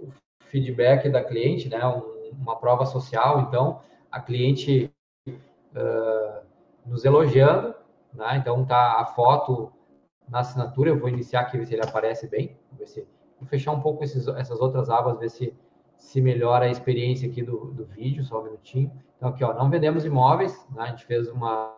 [0.00, 0.12] o,
[0.46, 1.86] feedback da cliente, né?
[1.86, 4.92] Um, uma prova social, então a cliente
[5.28, 6.46] uh,
[6.86, 7.74] nos elogiando,
[8.12, 8.36] né?
[8.36, 9.72] Então tá a foto
[10.28, 13.06] na assinatura, eu vou iniciar aqui ver se ele aparece bem, ver se
[13.38, 15.54] vou fechar um pouco esses, essas outras abas, ver se
[15.98, 18.90] se melhora a experiência aqui do, do vídeo, só um minutinho.
[19.16, 20.82] Então, aqui, ó, não vendemos imóveis, né?
[20.82, 21.76] a gente fez uma,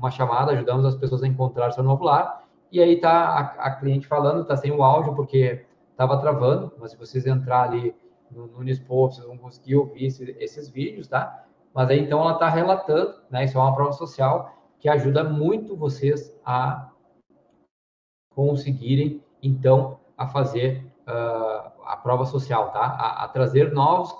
[0.00, 3.74] uma chamada, ajudamos as pessoas a encontrar seu novo lar, e aí tá a, a
[3.76, 7.94] cliente falando, tá sem o áudio, porque estava travando, mas se vocês entrar ali
[8.30, 11.44] no, Unispo, vocês vão conseguir ouvir esse, esses vídeos, tá?
[11.74, 13.44] Mas aí, então, ela está relatando, né?
[13.44, 16.90] Isso é uma prova social que ajuda muito vocês a
[18.34, 22.80] conseguirem, então, a fazer uh, a prova social, tá?
[22.80, 24.16] A, a trazer novos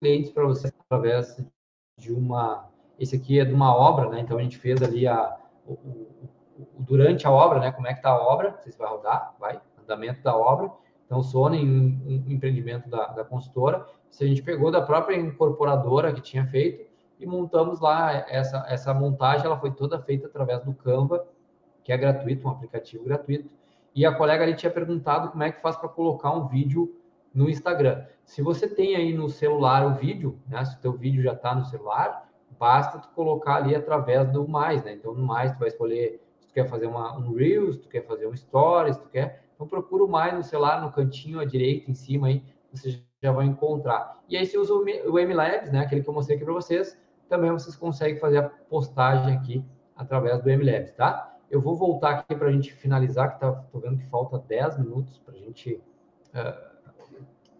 [0.00, 1.42] clientes para você através
[1.98, 2.70] de uma.
[3.02, 4.20] Esse aqui é de uma obra, né?
[4.20, 5.36] Então a gente fez ali a,
[5.66, 6.28] o, o,
[6.78, 7.72] o durante a obra, né?
[7.72, 8.52] Como é que está a obra?
[8.52, 10.70] Não sei se vai rodar, vai, andamento da obra.
[11.04, 16.12] Então, Sony, um, um empreendimento da, da consultora, se a gente pegou da própria incorporadora
[16.12, 16.88] que tinha feito
[17.18, 21.26] e montamos lá essa, essa montagem, ela foi toda feita através do Canva,
[21.82, 23.50] que é gratuito, um aplicativo gratuito.
[23.92, 26.94] E a colega ali tinha perguntado como é que faz para colocar um vídeo
[27.34, 28.04] no Instagram.
[28.24, 30.64] Se você tem aí no celular o vídeo, né?
[30.64, 32.30] Se o teu vídeo já está no celular,
[32.62, 34.92] basta tu colocar ali através do mais, né?
[34.92, 38.06] Então, no mais, tu vai escolher se tu quer fazer uma, um Reels, tu quer
[38.06, 39.42] fazer um Stories, tu quer...
[39.56, 42.40] Então, procura o mais no celular, no cantinho à direita, em cima aí,
[42.72, 44.22] você já vai encontrar.
[44.28, 45.80] E aí, você usa o MLabs, né?
[45.80, 46.96] Aquele que eu mostrei aqui para vocês,
[47.28, 49.64] também vocês conseguem fazer a postagem aqui
[49.96, 51.36] através do MLabs, tá?
[51.50, 54.78] Eu vou voltar aqui para a gente finalizar, que tá, tô vendo que falta 10
[54.78, 55.82] minutos para a gente...
[56.32, 56.72] Uh,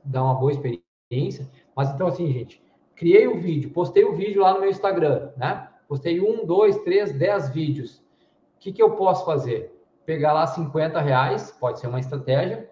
[0.04, 1.48] dar uma boa experiência.
[1.76, 2.62] Mas então, assim, gente,
[3.02, 5.68] criei o vídeo, postei o vídeo lá no meu Instagram, né?
[5.88, 7.96] Postei um, dois, três, dez vídeos.
[7.96, 9.76] O que, que eu posso fazer?
[10.06, 12.70] Pegar lá 50 reais, pode ser uma estratégia,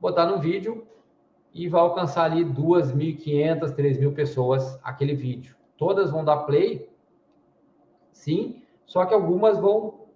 [0.00, 0.84] botar no vídeo
[1.54, 5.54] e vai alcançar ali 2.500, 3.000 pessoas aquele vídeo.
[5.76, 6.90] Todas vão dar play,
[8.10, 10.08] sim, só que algumas vão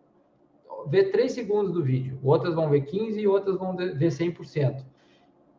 [0.88, 4.84] ver 3 segundos do vídeo, outras vão ver 15 e outras vão ver 100%.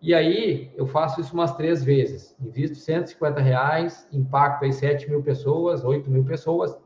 [0.04, 2.36] E aí eu faço isso umas três vezes.
[2.38, 6.78] Invisto 150 reais, impacto aí 7 mil pessoas, 8 mil pessoas.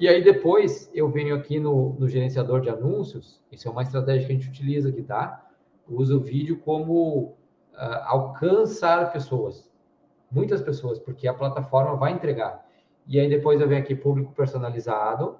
[0.00, 4.26] E aí depois eu venho aqui no, no gerenciador de anúncios, isso é uma estratégia
[4.26, 5.46] que a gente utiliza aqui, tá?
[5.86, 7.34] Usa o vídeo como
[7.74, 9.70] uh, alcançar pessoas,
[10.30, 12.66] muitas pessoas, porque a plataforma vai entregar.
[13.06, 15.38] E aí depois eu venho aqui público personalizado,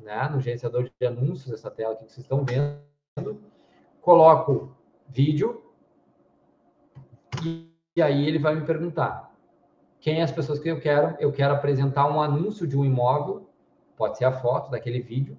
[0.00, 0.28] né?
[0.28, 3.40] No gerenciador de anúncios, essa tela aqui que vocês estão vendo,
[4.00, 4.76] coloco
[5.06, 5.67] vídeo,
[7.98, 9.34] e aí ele vai me perguntar
[9.98, 11.16] quem é as pessoas que eu quero.
[11.18, 13.50] Eu quero apresentar um anúncio de um imóvel,
[13.96, 15.36] pode ser a foto daquele vídeo,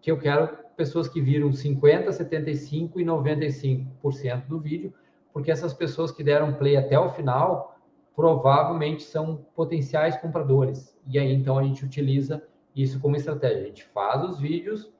[0.00, 4.94] que eu quero pessoas que viram 50, 75 e 95% do vídeo,
[5.30, 7.76] porque essas pessoas que deram play até o final
[8.16, 10.98] provavelmente são potenciais compradores.
[11.06, 12.42] E aí então a gente utiliza
[12.74, 13.62] isso como estratégia.
[13.62, 14.90] A gente faz os vídeos,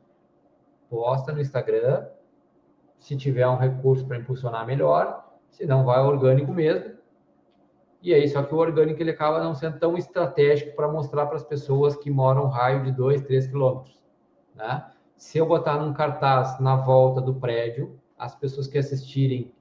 [0.91, 2.07] posta no Instagram,
[2.99, 5.24] se tiver um recurso para impulsionar melhor,
[5.55, 6.95] se não vai orgânico mesmo.
[8.03, 11.37] E aí, só que o orgânico ele acaba não sendo tão estratégico para mostrar para
[11.37, 13.99] as pessoas que moram um raio de 2, 3 quilômetros.
[14.55, 14.85] Né?
[15.17, 19.53] Se eu botar num cartaz na volta do prédio, as pessoas que assistirem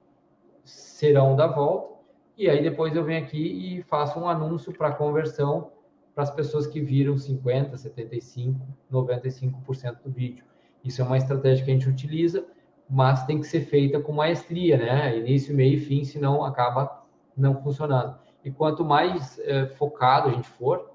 [0.64, 1.94] serão da volta,
[2.36, 5.70] e aí depois eu venho aqui e faço um anúncio para conversão
[6.14, 8.60] para as pessoas que viram 50, 75,
[8.92, 10.44] 95% do vídeo.
[10.84, 12.44] Isso é uma estratégia que a gente utiliza,
[12.88, 15.18] mas tem que ser feita com maestria, né?
[15.18, 17.04] Início, meio e fim, senão acaba
[17.36, 18.16] não funcionando.
[18.44, 20.90] E quanto mais é, focado a gente for,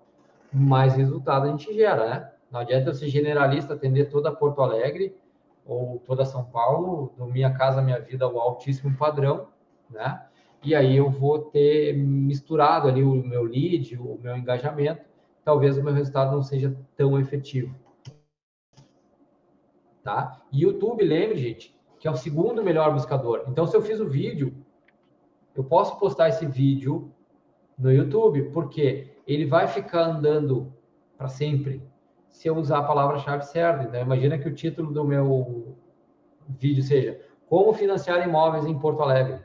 [0.53, 2.31] mais resultado a gente gera, né?
[2.51, 5.15] Não adianta ser generalista, atender toda Porto Alegre
[5.65, 9.47] ou toda São Paulo, do Minha Casa Minha Vida ao altíssimo padrão,
[9.89, 10.23] né?
[10.63, 15.05] E aí eu vou ter misturado ali o meu lead, o meu engajamento,
[15.43, 17.73] talvez o meu resultado não seja tão efetivo.
[20.03, 20.41] Tá?
[20.51, 23.43] YouTube, lembre, gente, que é o segundo melhor buscador.
[23.47, 24.55] Então, se eu fiz o vídeo,
[25.53, 27.11] eu posso postar esse vídeo
[27.77, 30.73] no YouTube, porque ele vai ficar andando
[31.17, 31.83] para sempre
[32.29, 33.83] se eu usar a palavra-chave certa.
[33.83, 35.75] Então, imagina que o título do meu
[36.47, 39.41] vídeo seja Como financiar imóveis em Porto Alegre.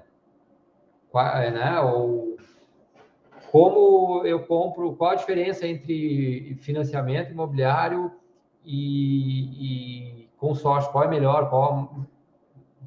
[1.14, 1.80] É, né?
[1.80, 2.36] Ou
[3.50, 8.10] como eu compro, qual a diferença entre financiamento imobiliário
[8.64, 12.04] e, e consórcio, qual é melhor, qual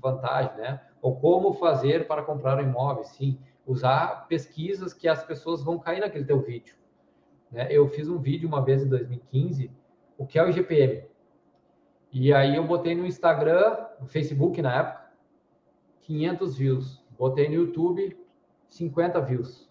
[0.02, 0.82] vantagem, né?
[1.02, 3.40] Ou como fazer para comprar um imóvel, sim.
[3.66, 6.76] Usar pesquisas que as pessoas vão cair naquele teu vídeo.
[7.52, 7.68] Né?
[7.70, 9.72] Eu fiz um vídeo uma vez em 2015,
[10.18, 11.06] o que é o IGPM.
[12.12, 15.12] E aí eu botei no Instagram, no Facebook na época,
[16.02, 17.06] 500 views.
[17.18, 18.18] Botei no YouTube,
[18.70, 19.70] 50 views.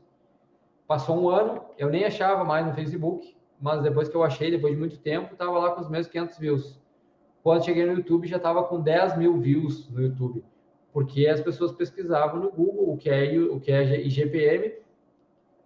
[0.86, 4.74] Passou um ano, eu nem achava mais no Facebook, mas depois que eu achei, depois
[4.74, 6.85] de muito tempo, estava lá com os mesmos 500 views.
[7.46, 10.44] Quando cheguei no YouTube, já estava com 10 mil views no YouTube,
[10.92, 14.72] porque as pessoas pesquisavam no Google o que é, o que é IGPM,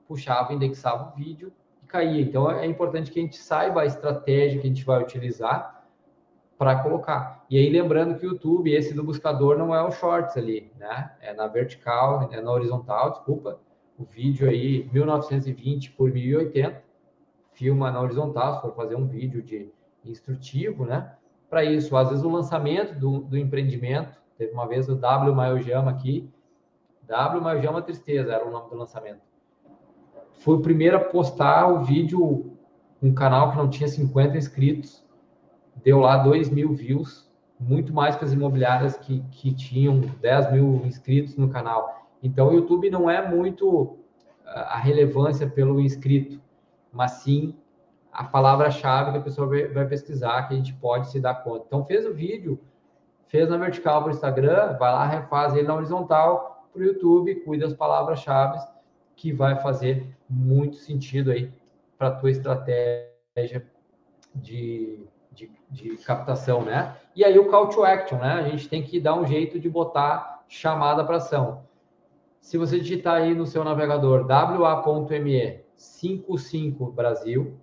[0.07, 1.51] puxava, indexava o vídeo
[1.83, 2.21] e caía.
[2.21, 5.89] Então, é importante que a gente saiba a estratégia que a gente vai utilizar
[6.59, 7.47] para colocar.
[7.49, 11.13] E aí, lembrando que o YouTube, esse do buscador, não é o Shorts ali, né?
[11.23, 13.59] É na vertical, é na horizontal, desculpa
[13.99, 16.85] o vídeo aí 1920 por 1080,
[17.55, 19.73] filma na horizontal, se for fazer um vídeo de
[20.05, 21.17] instrutivo, né?
[21.51, 25.91] Para isso, às vezes o lançamento do, do empreendimento, teve uma vez o W Maiojama
[25.91, 26.31] aqui,
[27.09, 29.21] W Maiojama Tristeza era o nome do lançamento.
[30.35, 32.53] Fui o primeiro a postar o vídeo,
[33.03, 35.05] um canal que não tinha 50 inscritos,
[35.83, 37.29] deu lá 2 mil views,
[37.59, 42.07] muito mais que as imobiliárias que, que tinham 10 mil inscritos no canal.
[42.23, 43.99] Então, o YouTube não é muito
[44.47, 46.41] ah, a relevância pelo inscrito,
[46.93, 47.55] mas sim
[48.13, 51.65] a palavra-chave que a pessoa vai pesquisar, que a gente pode se dar conta.
[51.67, 52.61] Então, fez o vídeo,
[53.29, 57.37] fez na vertical para o Instagram, vai lá, refaz ele na horizontal para o YouTube,
[57.37, 58.59] cuida das palavras-chave,
[59.15, 61.53] que vai fazer muito sentido aí
[61.97, 63.67] para a tua estratégia
[64.35, 66.97] de, de, de, captação, né?
[67.15, 68.33] E aí o call to action, né?
[68.33, 71.65] A gente tem que dar um jeito de botar chamada para ação.
[72.41, 77.59] Se você digitar aí no seu navegador wa.me 55 Brasil,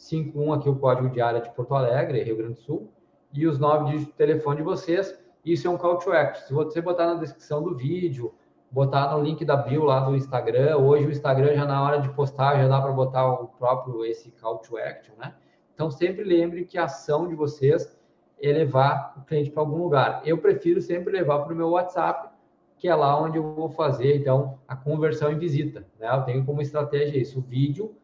[0.00, 2.90] 51 aqui o código de área de Porto Alegre, Rio Grande do Sul,
[3.32, 6.46] e os nove dígitos de telefone de vocês, isso é um call to action.
[6.46, 8.34] Se você botar na descrição do vídeo,
[8.70, 12.08] botar no link da bio lá do Instagram, hoje o Instagram já na hora de
[12.14, 15.34] postar já dá para botar o próprio esse call to action, né?
[15.74, 17.94] Então sempre lembre que a ação de vocês
[18.42, 20.22] é levar o cliente para algum lugar.
[20.24, 22.30] Eu prefiro sempre levar para o meu WhatsApp,
[22.78, 25.86] que é lá onde eu vou fazer, então, a conversão em visita.
[25.98, 26.08] Né?
[26.10, 27.94] Eu tenho como estratégia isso, o vídeo,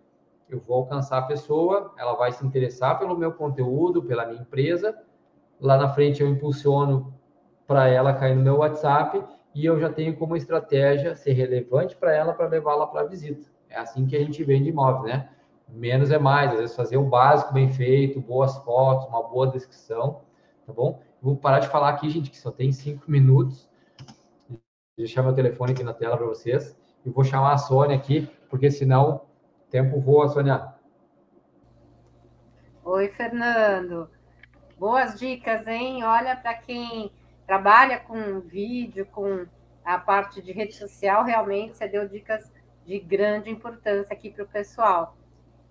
[0.49, 4.97] eu vou alcançar a pessoa, ela vai se interessar pelo meu conteúdo, pela minha empresa,
[5.61, 7.14] lá na frente eu impulsiono
[7.66, 9.22] para ela cair no meu WhatsApp
[9.55, 13.51] e eu já tenho como estratégia ser relevante para ela para levá-la para visita.
[13.68, 15.28] É assim que a gente vende imóvel, né?
[15.68, 20.20] Menos é mais, às vezes fazer o básico bem feito, boas fotos, uma boa descrição,
[20.64, 21.01] tá bom?
[21.20, 23.68] Vou parar de falar aqui, gente, que só tem cinco minutos
[24.97, 26.76] deixar meu telefone aqui na tela para vocês.
[27.05, 29.25] E vou chamar a Sônia aqui, porque senão
[29.76, 30.72] tempo voa, Sônia.
[32.82, 34.08] Oi, Fernando.
[34.78, 36.02] Boas dicas, hein?
[36.02, 37.12] Olha, para quem
[37.46, 39.44] trabalha com vídeo, com
[39.84, 42.50] a parte de rede social, realmente você deu dicas
[42.86, 45.14] de grande importância aqui para o pessoal.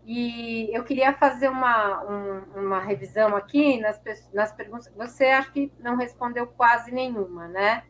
[0.05, 3.99] E eu queria fazer uma, um, uma revisão aqui nas,
[4.31, 4.93] nas perguntas.
[4.95, 7.83] Você acho que não respondeu quase nenhuma, né?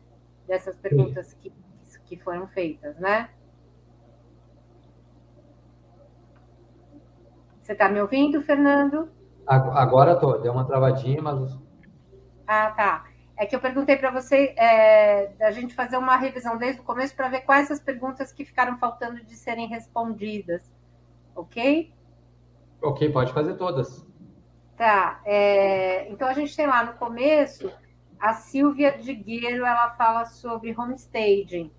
[0.46, 1.52] dessas perguntas que,
[2.04, 3.28] que foram feitas, né?
[7.66, 9.08] Você está me ouvindo, Fernando?
[9.44, 11.58] Agora estou, deu uma travadinha, mas.
[12.46, 13.06] Ah, tá.
[13.36, 17.16] É que eu perguntei para você é, da gente fazer uma revisão desde o começo
[17.16, 20.72] para ver quais as perguntas que ficaram faltando de serem respondidas.
[21.34, 21.92] Ok?
[22.80, 24.06] Ok, pode fazer todas.
[24.76, 25.20] Tá.
[25.24, 27.68] É, então a gente tem lá no começo
[28.20, 31.72] a Silvia Digueiro ela fala sobre homestaging.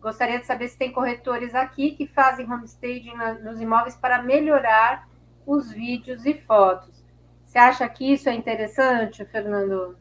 [0.00, 5.08] Gostaria de saber se tem corretores aqui que fazem homestaging nos imóveis para melhorar
[5.46, 7.04] os vídeos e fotos.
[7.44, 9.96] Você acha que isso é interessante, Fernando?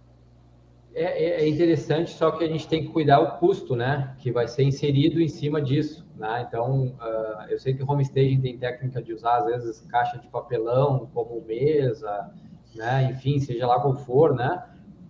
[0.94, 4.16] É, é, é, interessante, só que a gente tem que cuidar o custo, né?
[4.20, 6.46] Que vai ser inserido em cima disso, né?
[6.48, 11.10] Então, uh, eu sei que homestaging tem técnica de usar, às vezes, caixa de papelão
[11.14, 12.32] como mesa,
[12.74, 13.12] né?
[13.12, 14.64] Enfim, seja lá qual for, né?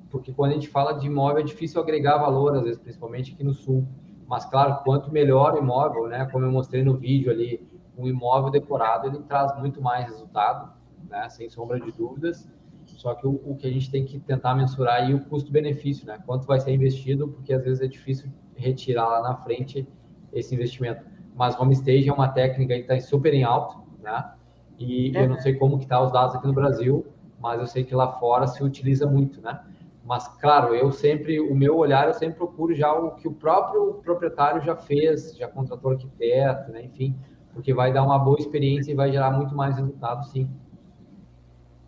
[0.10, 3.44] Porque quando a gente fala de imóvel, é difícil agregar valor, às vezes, principalmente aqui
[3.44, 3.88] no Sul.
[4.28, 6.26] Mas, claro, quanto melhor o imóvel, né?
[6.32, 7.66] Como eu mostrei no vídeo ali,
[7.98, 10.74] um imóvel decorado, ele traz muito mais resultado,
[11.10, 11.30] né?
[11.30, 12.50] Sem sombra de dúvidas
[12.88, 16.06] só que o, o que a gente tem que tentar mensurar aí é o custo-benefício,
[16.06, 16.20] né?
[16.26, 19.88] Quanto vai ser investido, porque às vezes é difícil retirar lá na frente
[20.32, 21.04] esse investimento.
[21.36, 24.32] Mas homestage é uma técnica que está super em alto, né?
[24.78, 27.06] E eu não sei como que tá os dados aqui no Brasil,
[27.40, 29.60] mas eu sei que lá fora se utiliza muito, né?
[30.06, 33.96] Mas claro, eu sempre, o meu olhar, eu sempre procuro já o que o próprio
[34.04, 36.84] proprietário já fez, já contratou arquiteto, né?
[36.84, 37.18] Enfim,
[37.52, 40.48] porque vai dar uma boa experiência e vai gerar muito mais resultado, sim.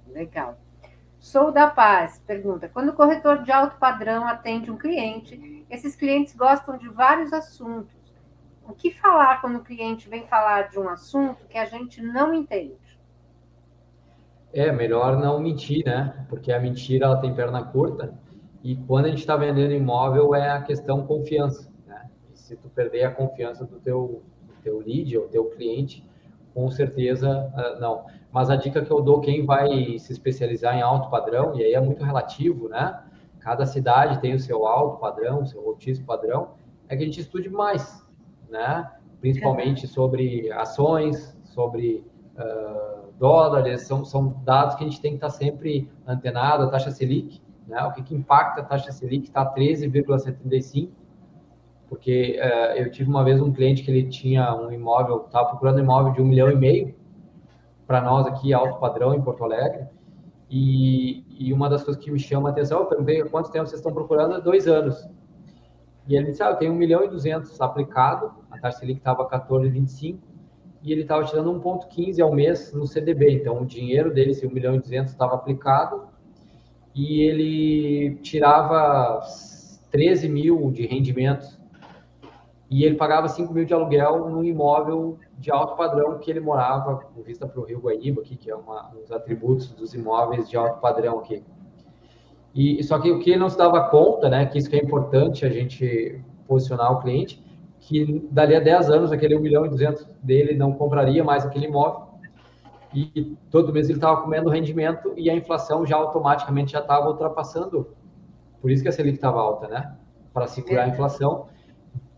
[0.08, 0.58] Legal.
[1.20, 6.36] Sou da Paz pergunta: quando o corretor de alto padrão atende um cliente, esses clientes
[6.36, 7.96] gostam de vários assuntos.
[8.68, 12.34] O que falar quando o cliente vem falar de um assunto que a gente não
[12.34, 12.87] entende?
[14.54, 16.26] É melhor não mentir, né?
[16.30, 18.14] Porque a mentira ela tem perna curta
[18.64, 22.10] e quando a gente está vendendo imóvel é a questão confiança, né?
[22.34, 26.06] E se tu perder a confiança do teu, do teu lead ou teu cliente,
[26.54, 28.06] com certeza uh, não.
[28.32, 31.74] Mas a dica que eu dou quem vai se especializar em alto padrão, e aí
[31.74, 33.02] é muito relativo, né?
[33.40, 36.56] Cada cidade tem o seu alto padrão, o seu altíssimo padrão,
[36.90, 38.06] é que a gente estude mais,
[38.50, 38.92] né?
[39.22, 42.06] Principalmente sobre ações, sobre
[42.38, 46.92] uh, dólares, são, são dados que a gente tem que estar sempre antenado, a taxa
[46.92, 47.84] Selic, né?
[47.84, 50.90] O que, que impacta a taxa Selic está 13,75,
[51.90, 55.80] porque uh, eu tive uma vez um cliente que ele tinha um imóvel, estava procurando
[55.80, 56.96] imóvel de um milhão e meio,
[57.86, 59.88] para nós aqui, alto padrão em Porto Alegre.
[60.50, 63.80] E, e, uma das coisas que me chama a atenção, eu perguntei quanto tempo vocês
[63.80, 64.42] estão procurando?
[64.42, 65.08] Dois anos.
[66.08, 69.28] E ele disse, ah, eu tenho 1 milhão e 200 aplicado, a taxa Selic estava
[69.30, 70.20] 14,25,
[70.82, 73.32] e ele estava tirando 1,15 ao mês no CDB.
[73.32, 76.08] Então, o dinheiro dele, se 1 milhão e 200 estava aplicado,
[76.94, 79.22] e ele tirava
[79.92, 81.58] 13 mil de rendimentos.
[82.70, 86.96] E ele pagava 5 mil de aluguel no imóvel de alto padrão que ele morava,
[86.98, 90.50] com vista para o Rio Guaíba, aqui, que é uma, um dos atributos dos imóveis
[90.50, 91.44] de alto padrão aqui.
[92.54, 94.84] E só que o que ele não se dava conta, né, que isso que é
[94.84, 97.42] importante a gente posicionar o cliente,
[97.88, 101.68] que dali a 10 anos aquele 1 milhão e 200 dele não compraria mais aquele
[101.68, 102.06] imóvel
[102.94, 107.88] e todo mês ele estava comendo rendimento e a inflação já automaticamente já estava ultrapassando.
[108.62, 109.96] Por isso que a Selic estava alta, né?
[110.34, 111.48] Para segurar a inflação.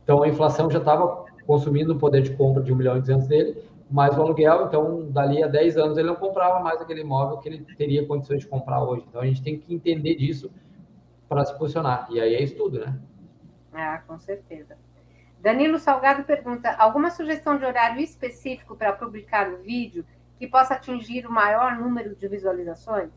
[0.03, 3.28] Então a inflação já estava consumindo o poder de compra de 1 milhão e 200
[3.28, 7.38] dele, mais o aluguel, então dali a 10 anos ele não comprava mais aquele imóvel
[7.38, 9.05] que ele teria condições de comprar hoje.
[9.07, 10.49] Então a gente tem que entender disso
[11.28, 12.07] para se posicionar.
[12.09, 12.99] E aí é estudo, né?
[13.72, 14.76] Ah, com certeza.
[15.41, 20.05] Danilo Salgado pergunta: alguma sugestão de horário específico para publicar o vídeo
[20.37, 23.11] que possa atingir o maior número de visualizações?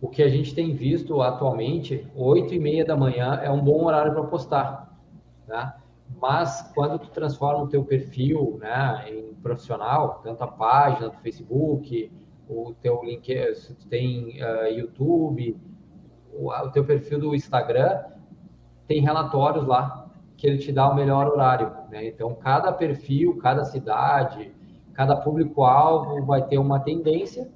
[0.00, 3.84] O que a gente tem visto atualmente, 8 e meia da manhã é um bom
[3.84, 4.90] horário para postar.
[5.46, 5.82] Tá?
[6.20, 12.10] mas quando tu transforma o teu perfil né, em profissional, tanto a página do Facebook,
[12.48, 15.56] o teu link, se tu tem uh, YouTube,
[16.32, 18.04] o, o, teu perfil do Instagram,
[18.86, 20.01] tem relatórios lá
[20.42, 21.70] que ele te dá o melhor horário.
[21.88, 22.08] Né?
[22.08, 24.52] Então, cada perfil, cada cidade,
[24.92, 27.48] cada público-alvo vai ter uma tendência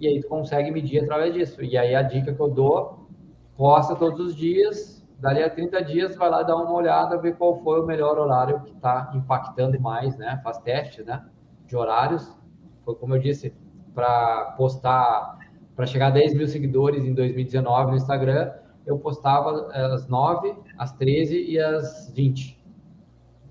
[0.00, 1.62] e aí tu consegue medir através disso.
[1.62, 3.06] E aí a dica que eu dou,
[3.54, 7.62] posta todos os dias, Dali a 30 dias, vai lá dar uma olhada, ver qual
[7.62, 10.40] foi o melhor horário que está impactando mais, né?
[10.42, 11.24] Faz teste, né?
[11.64, 12.36] De horários.
[12.84, 13.54] Foi como eu disse,
[13.94, 15.38] para postar,
[15.76, 18.50] para chegar a 10 mil seguidores em 2019 no Instagram,
[18.86, 22.60] eu postava às 9, às 13 e às 20.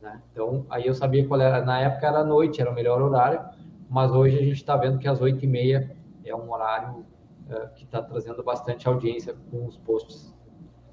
[0.01, 0.21] Né?
[0.31, 1.63] Então, aí eu sabia qual era.
[1.63, 3.43] Na época era noite, era o melhor horário,
[3.89, 7.05] mas hoje a gente está vendo que às 8 e meia é um horário
[7.49, 10.35] uh, que está trazendo bastante audiência com os posts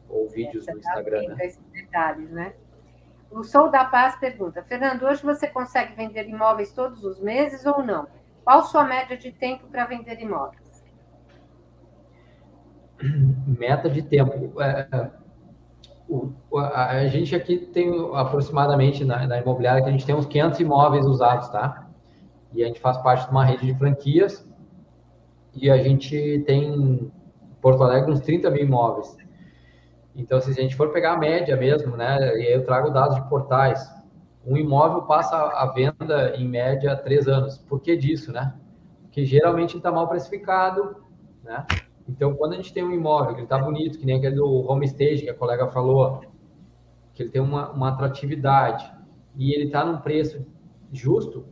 [0.08, 1.28] ou vídeos no Instagram.
[1.28, 1.46] Né?
[1.46, 2.54] Esses detalhes, né?
[3.30, 7.82] O Sou da Paz pergunta: Fernando, hoje você consegue vender imóveis todos os meses ou
[7.82, 8.06] não?
[8.42, 10.67] Qual sua média de tempo para vender imóveis?
[13.46, 14.60] Meta de tempo.
[14.60, 15.10] É,
[16.08, 20.26] o, a, a, gente aqui tem aproximadamente na, na imobiliária que a gente tem uns
[20.26, 21.86] 500 imóveis usados, tá?
[22.52, 24.48] E a gente faz parte de uma rede de franquias
[25.54, 27.12] e a gente tem em
[27.60, 29.16] Porto Alegre uns 30 mil imóveis.
[30.16, 33.16] Então, se a gente for pegar a média mesmo, né, e aí eu trago dados
[33.16, 33.88] de portais,
[34.44, 37.58] um imóvel passa a venda em média três anos.
[37.58, 38.54] Por que disso, né?
[39.02, 40.96] Porque geralmente está mal precificado,
[41.44, 41.66] né?
[42.08, 45.22] Então, quando a gente tem um imóvel que está bonito, que nem aquele do homestage
[45.22, 46.22] que a colega falou,
[47.14, 48.90] que ele tem uma, uma atratividade
[49.36, 50.44] e ele está num preço
[50.90, 51.44] justo,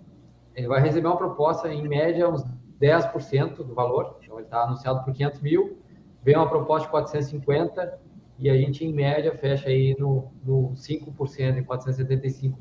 [0.55, 2.43] ele vai receber uma proposta, em média, uns
[2.81, 4.17] 10% do valor.
[4.23, 5.79] Então, ele está anunciado por 500 mil,
[6.23, 8.01] vem uma proposta de 450
[8.39, 12.59] e a gente, em média, fecha aí no, no 5%, em 475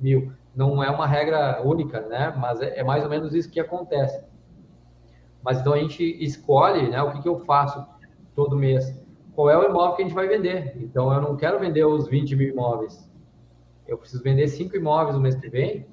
[0.00, 0.32] mil.
[0.54, 2.34] Não é uma regra única, né?
[2.38, 4.24] Mas é, é mais ou menos isso que acontece.
[5.46, 7.00] Mas então a gente escolhe, né?
[7.00, 7.86] O que, que eu faço
[8.34, 9.00] todo mês?
[9.32, 10.76] Qual é o imóvel que a gente vai vender?
[10.76, 13.08] Então eu não quero vender os 20 mil imóveis.
[13.86, 15.86] Eu preciso vender cinco imóveis no mês que vem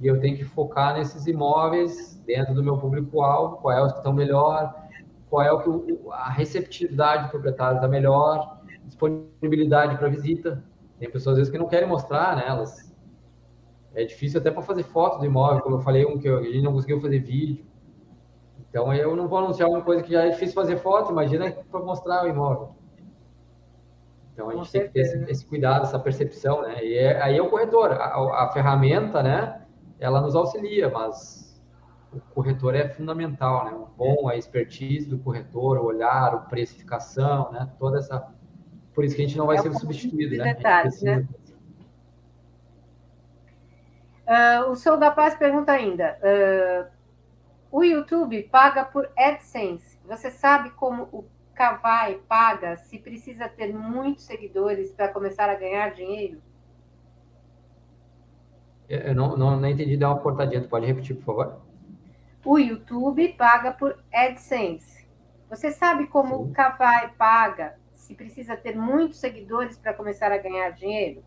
[0.00, 3.98] e eu tenho que focar nesses imóveis dentro do meu público-alvo, qual é os que
[3.98, 4.74] estão melhor,
[5.28, 10.64] qual é o a receptividade do proprietário está melhor, disponibilidade para visita.
[10.98, 12.44] Tem pessoas às vezes que não querem mostrar, né?
[12.46, 12.90] Elas
[13.94, 16.62] é difícil até para fazer foto do imóvel, como eu falei, um que a gente
[16.62, 17.73] não conseguiu fazer vídeo.
[18.74, 21.78] Então eu não vou anunciar uma coisa que já é difícil fazer foto, imagina para
[21.78, 22.74] mostrar o imóvel.
[24.32, 26.84] Então a gente tem que ter esse, esse, cuidado, essa percepção, né?
[26.84, 29.62] E é, aí é o corretor, a, a, ferramenta, né?
[30.00, 31.62] Ela nos auxilia, mas
[32.12, 33.70] o corretor é fundamental, né?
[33.74, 37.70] O bom, a expertise do corretor, o olhar, a precificação, né?
[37.78, 38.26] Toda essa.
[38.92, 40.52] Por isso que a gente não vai é ser substituído, né?
[40.52, 41.28] Detalhes, né?
[44.26, 46.93] Uh, o Sou da Paz pergunta ainda: uh,
[47.74, 49.98] o YouTube paga por AdSense.
[50.04, 51.24] Você sabe como o
[51.56, 56.40] Kavai paga se precisa ter muitos seguidores para começar a ganhar dinheiro?
[58.88, 60.62] Eu não, não, não entendi, dá uma portadinha.
[60.62, 61.62] Tu pode repetir, por favor?
[62.44, 65.04] O YouTube paga por AdSense.
[65.50, 66.42] Você sabe como Sim.
[66.44, 71.24] o Kavai paga se precisa ter muitos seguidores para começar a ganhar dinheiro?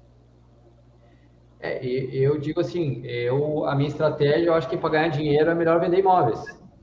[1.60, 5.56] É, eu digo assim, eu, a minha estratégia, eu acho que para ganhar dinheiro é
[5.56, 6.40] melhor vender imóveis,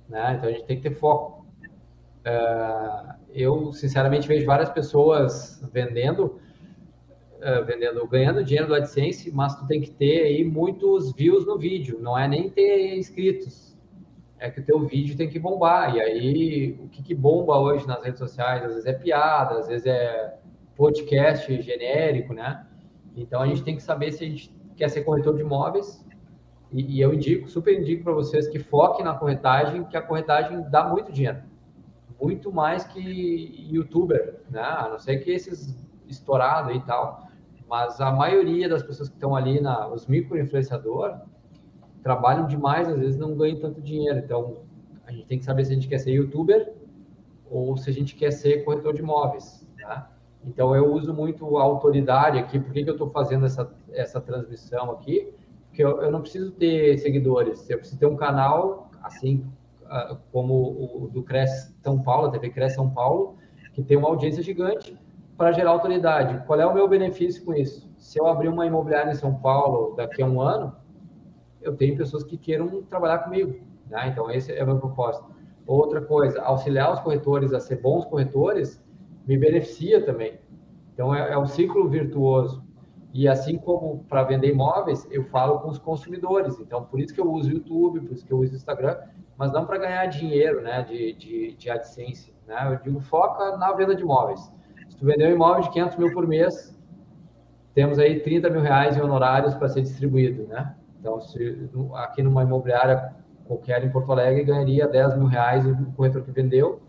[0.09, 0.35] né?
[0.37, 1.47] Então a gente tem que ter foco.
[2.27, 6.41] Uh, eu, sinceramente, vejo várias pessoas vendendo,
[7.39, 11.57] uh, vendendo, ganhando dinheiro do AdSense, mas tu tem que ter aí muitos views no
[11.57, 13.77] vídeo, não é nem ter inscritos.
[14.41, 15.95] É que o teu vídeo tem que bombar.
[15.95, 18.65] E aí, o que, que bomba hoje nas redes sociais?
[18.65, 20.35] Às vezes é piada, às vezes é
[20.77, 22.67] podcast genérico, né?
[23.17, 26.05] Então a gente tem que saber se a gente quer ser corretor de imóveis,
[26.73, 30.69] e, e eu indico, super indico para vocês que foquem na corretagem, que a corretagem
[30.71, 31.39] dá muito dinheiro.
[32.21, 34.61] Muito mais que youtuber, né?
[34.61, 35.77] A não ser que esses
[36.09, 37.29] estourados e tal.
[37.69, 41.19] Mas a maioria das pessoas que estão ali, na, os micro-influenciadores,
[42.03, 44.19] trabalham demais, às vezes não ganham tanto dinheiro.
[44.19, 44.63] Então,
[45.07, 46.73] a gente tem que saber se a gente quer ser youtuber
[47.51, 49.69] ou se a gente quer ser corretor de imóveis.
[49.81, 50.11] Tá?
[50.47, 52.59] Então, eu uso muito a autoridade aqui.
[52.59, 55.33] Por que, que eu estou fazendo essa, essa transmissão aqui?
[55.69, 57.69] Porque eu, eu, não preciso ter seguidores.
[57.69, 59.45] Eu preciso ter um canal, assim
[59.85, 63.37] uh, como o do Cresce São Paulo, a TV Cresce São Paulo,
[63.73, 64.97] que tem uma audiência gigante
[65.37, 66.45] para gerar autoridade.
[66.47, 67.91] Qual é o meu benefício com isso?
[67.97, 70.77] Se eu abrir uma imobiliária em São Paulo daqui a um ano,
[71.61, 73.59] eu tenho pessoas que queiram trabalhar comigo.
[73.89, 74.09] Né?
[74.09, 75.27] Então, esse é o meu propósito.
[75.67, 78.84] Outra coisa, auxiliar os corretores a ser bons corretores
[79.27, 80.39] me beneficia também.
[80.93, 82.63] Então, é, é um ciclo virtuoso.
[83.13, 86.59] E assim como para vender imóveis, eu falo com os consumidores.
[86.59, 88.99] Então, por isso que eu uso o YouTube, por isso que eu uso o Instagram,
[89.37, 92.35] mas não para ganhar dinheiro né, de, de, de AdSense.
[92.47, 92.57] Né?
[92.73, 94.53] Eu digo, foca na venda de imóveis.
[94.89, 96.77] Se tu vender um imóvel de 500 mil por mês,
[97.73, 100.49] temos aí 30 mil reais em honorários para ser distribuído.
[100.49, 100.75] Né?
[100.99, 103.15] Então, se, aqui numa imobiliária
[103.45, 106.81] qualquer em Porto Alegre, ganharia 10 mil reais o corretor que vendeu,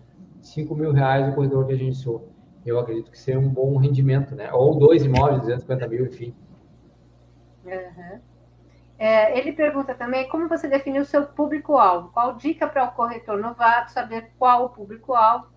[0.45, 2.35] 5 mil reais o corretor que agenciou
[2.65, 4.51] eu acredito que seja um bom rendimento, né?
[4.51, 6.35] Ou dois imóveis, 250 mil, enfim.
[7.63, 8.19] Uhum.
[8.97, 12.09] É, ele pergunta também como você definiu o seu público-alvo.
[12.11, 15.47] Qual dica para o corretor novato saber qual o público-alvo?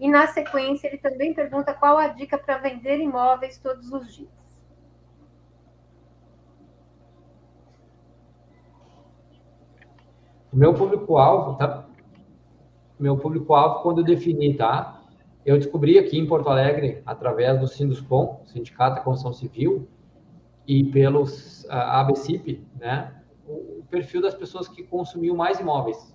[0.00, 4.28] E na sequência, ele também pergunta qual a dica para vender imóveis todos os dias.
[10.52, 11.84] O meu público-alvo, tá?
[12.98, 14.98] Meu público-alvo, quando eu defini, tá?
[15.48, 19.88] eu descobri aqui em Porto Alegre, através do Sinduscom, Sindicato da Construção Civil,
[20.66, 23.14] e pelos a ABCIP, né,
[23.46, 26.14] o perfil das pessoas que consumiam mais imóveis.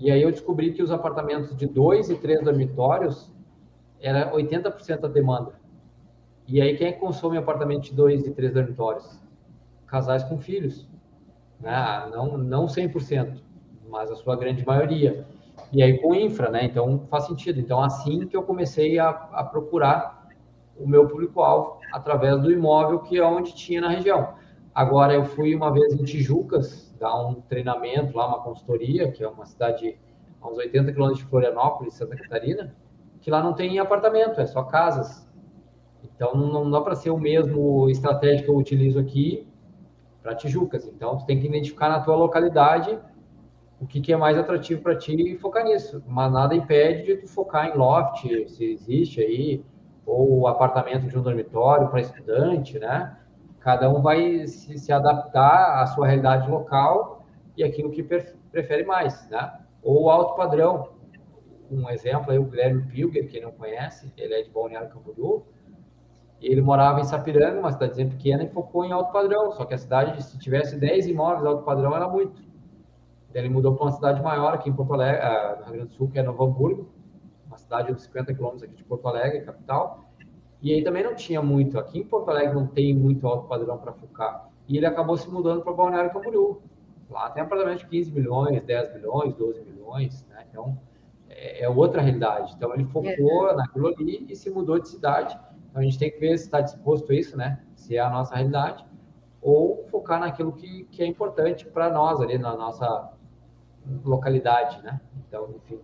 [0.00, 3.30] E aí eu descobri que os apartamentos de dois e três dormitórios
[4.00, 5.52] era 80% da demanda.
[6.46, 9.20] E aí quem é consome apartamento de dois e três dormitórios?
[9.86, 10.88] Casais com filhos.
[11.60, 12.08] Né?
[12.10, 13.42] Não, não 100%,
[13.90, 15.26] mas a sua grande maioria.
[15.72, 16.64] E aí com infra, né?
[16.64, 17.60] Então faz sentido.
[17.60, 20.28] Então assim que eu comecei a, a procurar
[20.78, 24.34] o meu público-alvo através do imóvel que é onde tinha na região.
[24.74, 29.28] Agora, eu fui uma vez em Tijucas, dar um treinamento lá, uma consultoria, que é
[29.28, 29.98] uma cidade
[30.40, 32.76] a uns 80 quilômetros de Florianópolis, Santa Catarina,
[33.20, 35.28] que lá não tem apartamento, é só casas.
[36.04, 39.48] Então, não dá para ser o mesmo estratégia que eu utilizo aqui
[40.22, 40.86] para Tijucas.
[40.86, 42.96] Então, tu tem que identificar na tua localidade
[43.80, 46.02] o que, que é mais atrativo para ti e focar nisso.
[46.06, 49.64] Mas nada impede de tu focar em loft, se existe aí,
[50.04, 53.16] ou apartamento de um dormitório para estudante, né?
[53.60, 57.26] Cada um vai se, se, adaptar à sua realidade local
[57.56, 59.52] e aquilo que prefere mais, né?
[59.82, 60.90] Ou alto padrão.
[61.70, 65.44] Um exemplo aí, o Guilherme Pilger, quem não conhece, ele é de Balneário Camboriú,
[66.40, 69.50] ele morava em Sapiranga, uma cidadezinha pequena, e focou em alto padrão.
[69.52, 72.40] Só que a cidade, se tivesse 10 imóveis alto padrão, era muito.
[73.38, 75.94] Ele mudou para uma cidade maior aqui em Porto Alegre, ah, no Rio Grande do
[75.94, 76.88] Sul, que é Novo Hamburgo,
[77.46, 80.04] uma cidade de 50 quilômetros aqui de Porto Alegre, capital.
[80.60, 81.78] E aí também não tinha muito.
[81.78, 84.48] Aqui em Porto Alegre não tem muito alto padrão para focar.
[84.66, 86.60] E ele acabou se mudando para Balneário Camboriú.
[87.08, 90.44] Lá tem apartamento de 15 milhões, 10 milhões, 12 milhões, né?
[90.50, 90.78] Então,
[91.28, 92.54] é, é outra realidade.
[92.56, 93.54] Então, ele focou é.
[93.54, 95.38] naquilo ali e se mudou de cidade.
[95.70, 97.62] Então, a gente tem que ver se está disposto a isso, né?
[97.76, 98.84] Se é a nossa realidade.
[99.40, 103.12] Ou focar naquilo que, que é importante para nós ali, na nossa
[104.04, 105.00] localidade, né?
[105.26, 105.80] Então, enfim.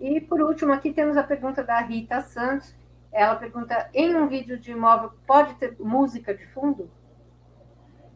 [0.00, 2.74] E, por último, aqui temos a pergunta da Rita Santos
[3.12, 6.90] ela pergunta: em um vídeo de imóvel pode ter música de fundo?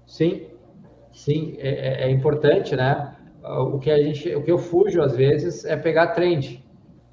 [0.07, 0.49] Sim,
[1.13, 3.15] sim, é, é, é importante, né?
[3.43, 6.65] O que a gente, o que eu fujo às vezes é pegar trend.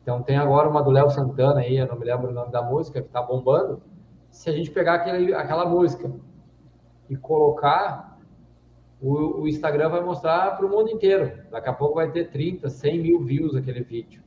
[0.02, 2.62] Então tem agora uma do Léo Santana aí, eu não me lembro o nome da
[2.62, 3.82] música que está bombando.
[4.32, 6.12] Se a gente pegar aquele, aquela música
[7.10, 8.13] e colocar,
[9.04, 11.32] o, o Instagram vai mostrar para o mundo inteiro.
[11.52, 14.24] Daqui a pouco vai ter 30, 100 mil views aquele vídeo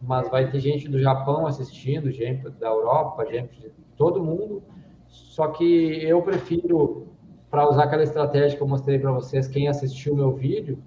[0.00, 4.62] mas vai ter gente do Japão assistindo, gente da Europa, gente de todo mundo.
[5.08, 7.08] Só que eu prefiro,
[7.50, 10.78] para usar aquela estratégia que eu mostrei para vocês, quem assistiu o meu vídeo,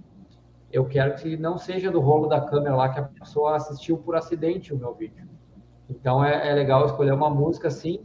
[0.71, 4.15] eu quero que não seja do rolo da câmera lá que a pessoa assistiu por
[4.15, 5.27] acidente o meu vídeo.
[5.89, 8.01] Então é, é legal escolher uma música assim,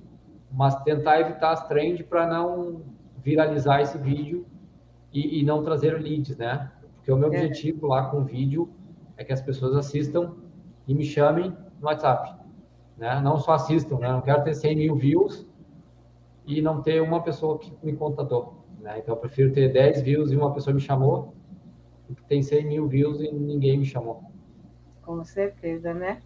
[0.51, 2.83] mas tentar evitar as trends para não
[3.23, 4.47] viralizar esse vídeo
[5.15, 6.71] e, e, não trazer leads, né?
[6.97, 7.37] Porque o meu é.
[7.39, 8.69] objetivo lá com o vídeo
[9.17, 10.35] é que as pessoas assistam
[10.89, 12.35] e me chamem no WhatsApp.
[12.99, 13.21] Né?
[13.21, 14.09] Não só assistam, né?
[14.09, 15.47] não quero ter 100 mil views
[16.47, 18.65] e não ter uma pessoa que me contatou.
[18.81, 18.99] Né?
[18.99, 21.35] Então, eu prefiro ter 10 views e uma pessoa me chamou
[22.09, 24.25] do que tem 100 mil views e ninguém me chamou.
[25.03, 26.21] Com certeza, né?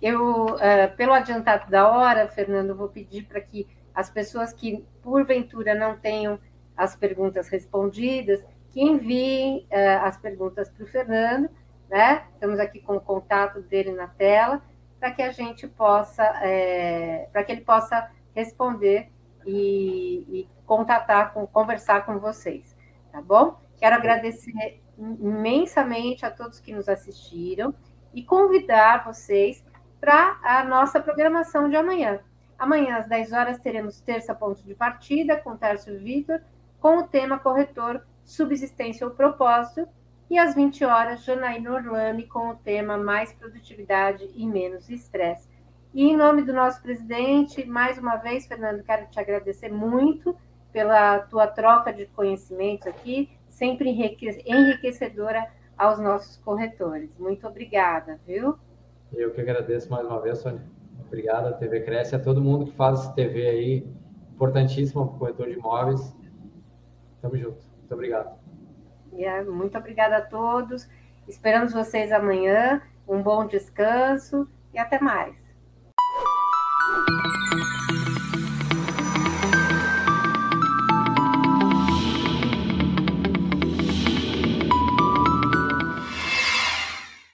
[0.00, 5.74] Eu, uh, pelo adiantado da hora, Fernando, vou pedir para que as pessoas que, porventura,
[5.74, 6.38] não tenham
[6.78, 11.50] as perguntas respondidas, que enviem uh, as perguntas para o Fernando
[11.88, 12.24] né?
[12.34, 14.62] Estamos aqui com o contato dele na tela,
[15.00, 19.10] para que a gente possa, é, para que ele possa responder
[19.46, 22.76] e, e contatar, com, conversar com vocês,
[23.10, 23.58] tá bom?
[23.78, 27.74] Quero agradecer imensamente a todos que nos assistiram
[28.12, 29.64] e convidar vocês
[30.00, 32.20] para a nossa programação de amanhã.
[32.58, 36.40] Amanhã, às 10 horas, teremos terça ponto de partida com Tércio Vitor,
[36.80, 39.88] com o tema corretor, subsistência ou propósito,
[40.30, 45.48] e às 20 horas, Janaína Orlami com o tema Mais Produtividade e Menos Estresse.
[45.94, 50.36] E em nome do nosso presidente, mais uma vez, Fernando, quero te agradecer muito
[50.70, 57.16] pela tua troca de conhecimentos aqui, sempre enriquecedora aos nossos corretores.
[57.18, 58.58] Muito obrigada, viu?
[59.14, 60.60] Eu que agradeço mais uma vez, Sônia.
[61.06, 63.86] Obrigado, TV Cresce, a todo mundo que faz TV aí,
[64.34, 66.14] importantíssimo para o corretor de imóveis.
[67.20, 67.58] Tamo junto.
[67.78, 68.38] Muito obrigado.
[69.50, 70.88] Muito obrigada a todos.
[71.26, 72.82] Esperamos vocês amanhã.
[73.06, 75.36] Um bom descanso e até mais.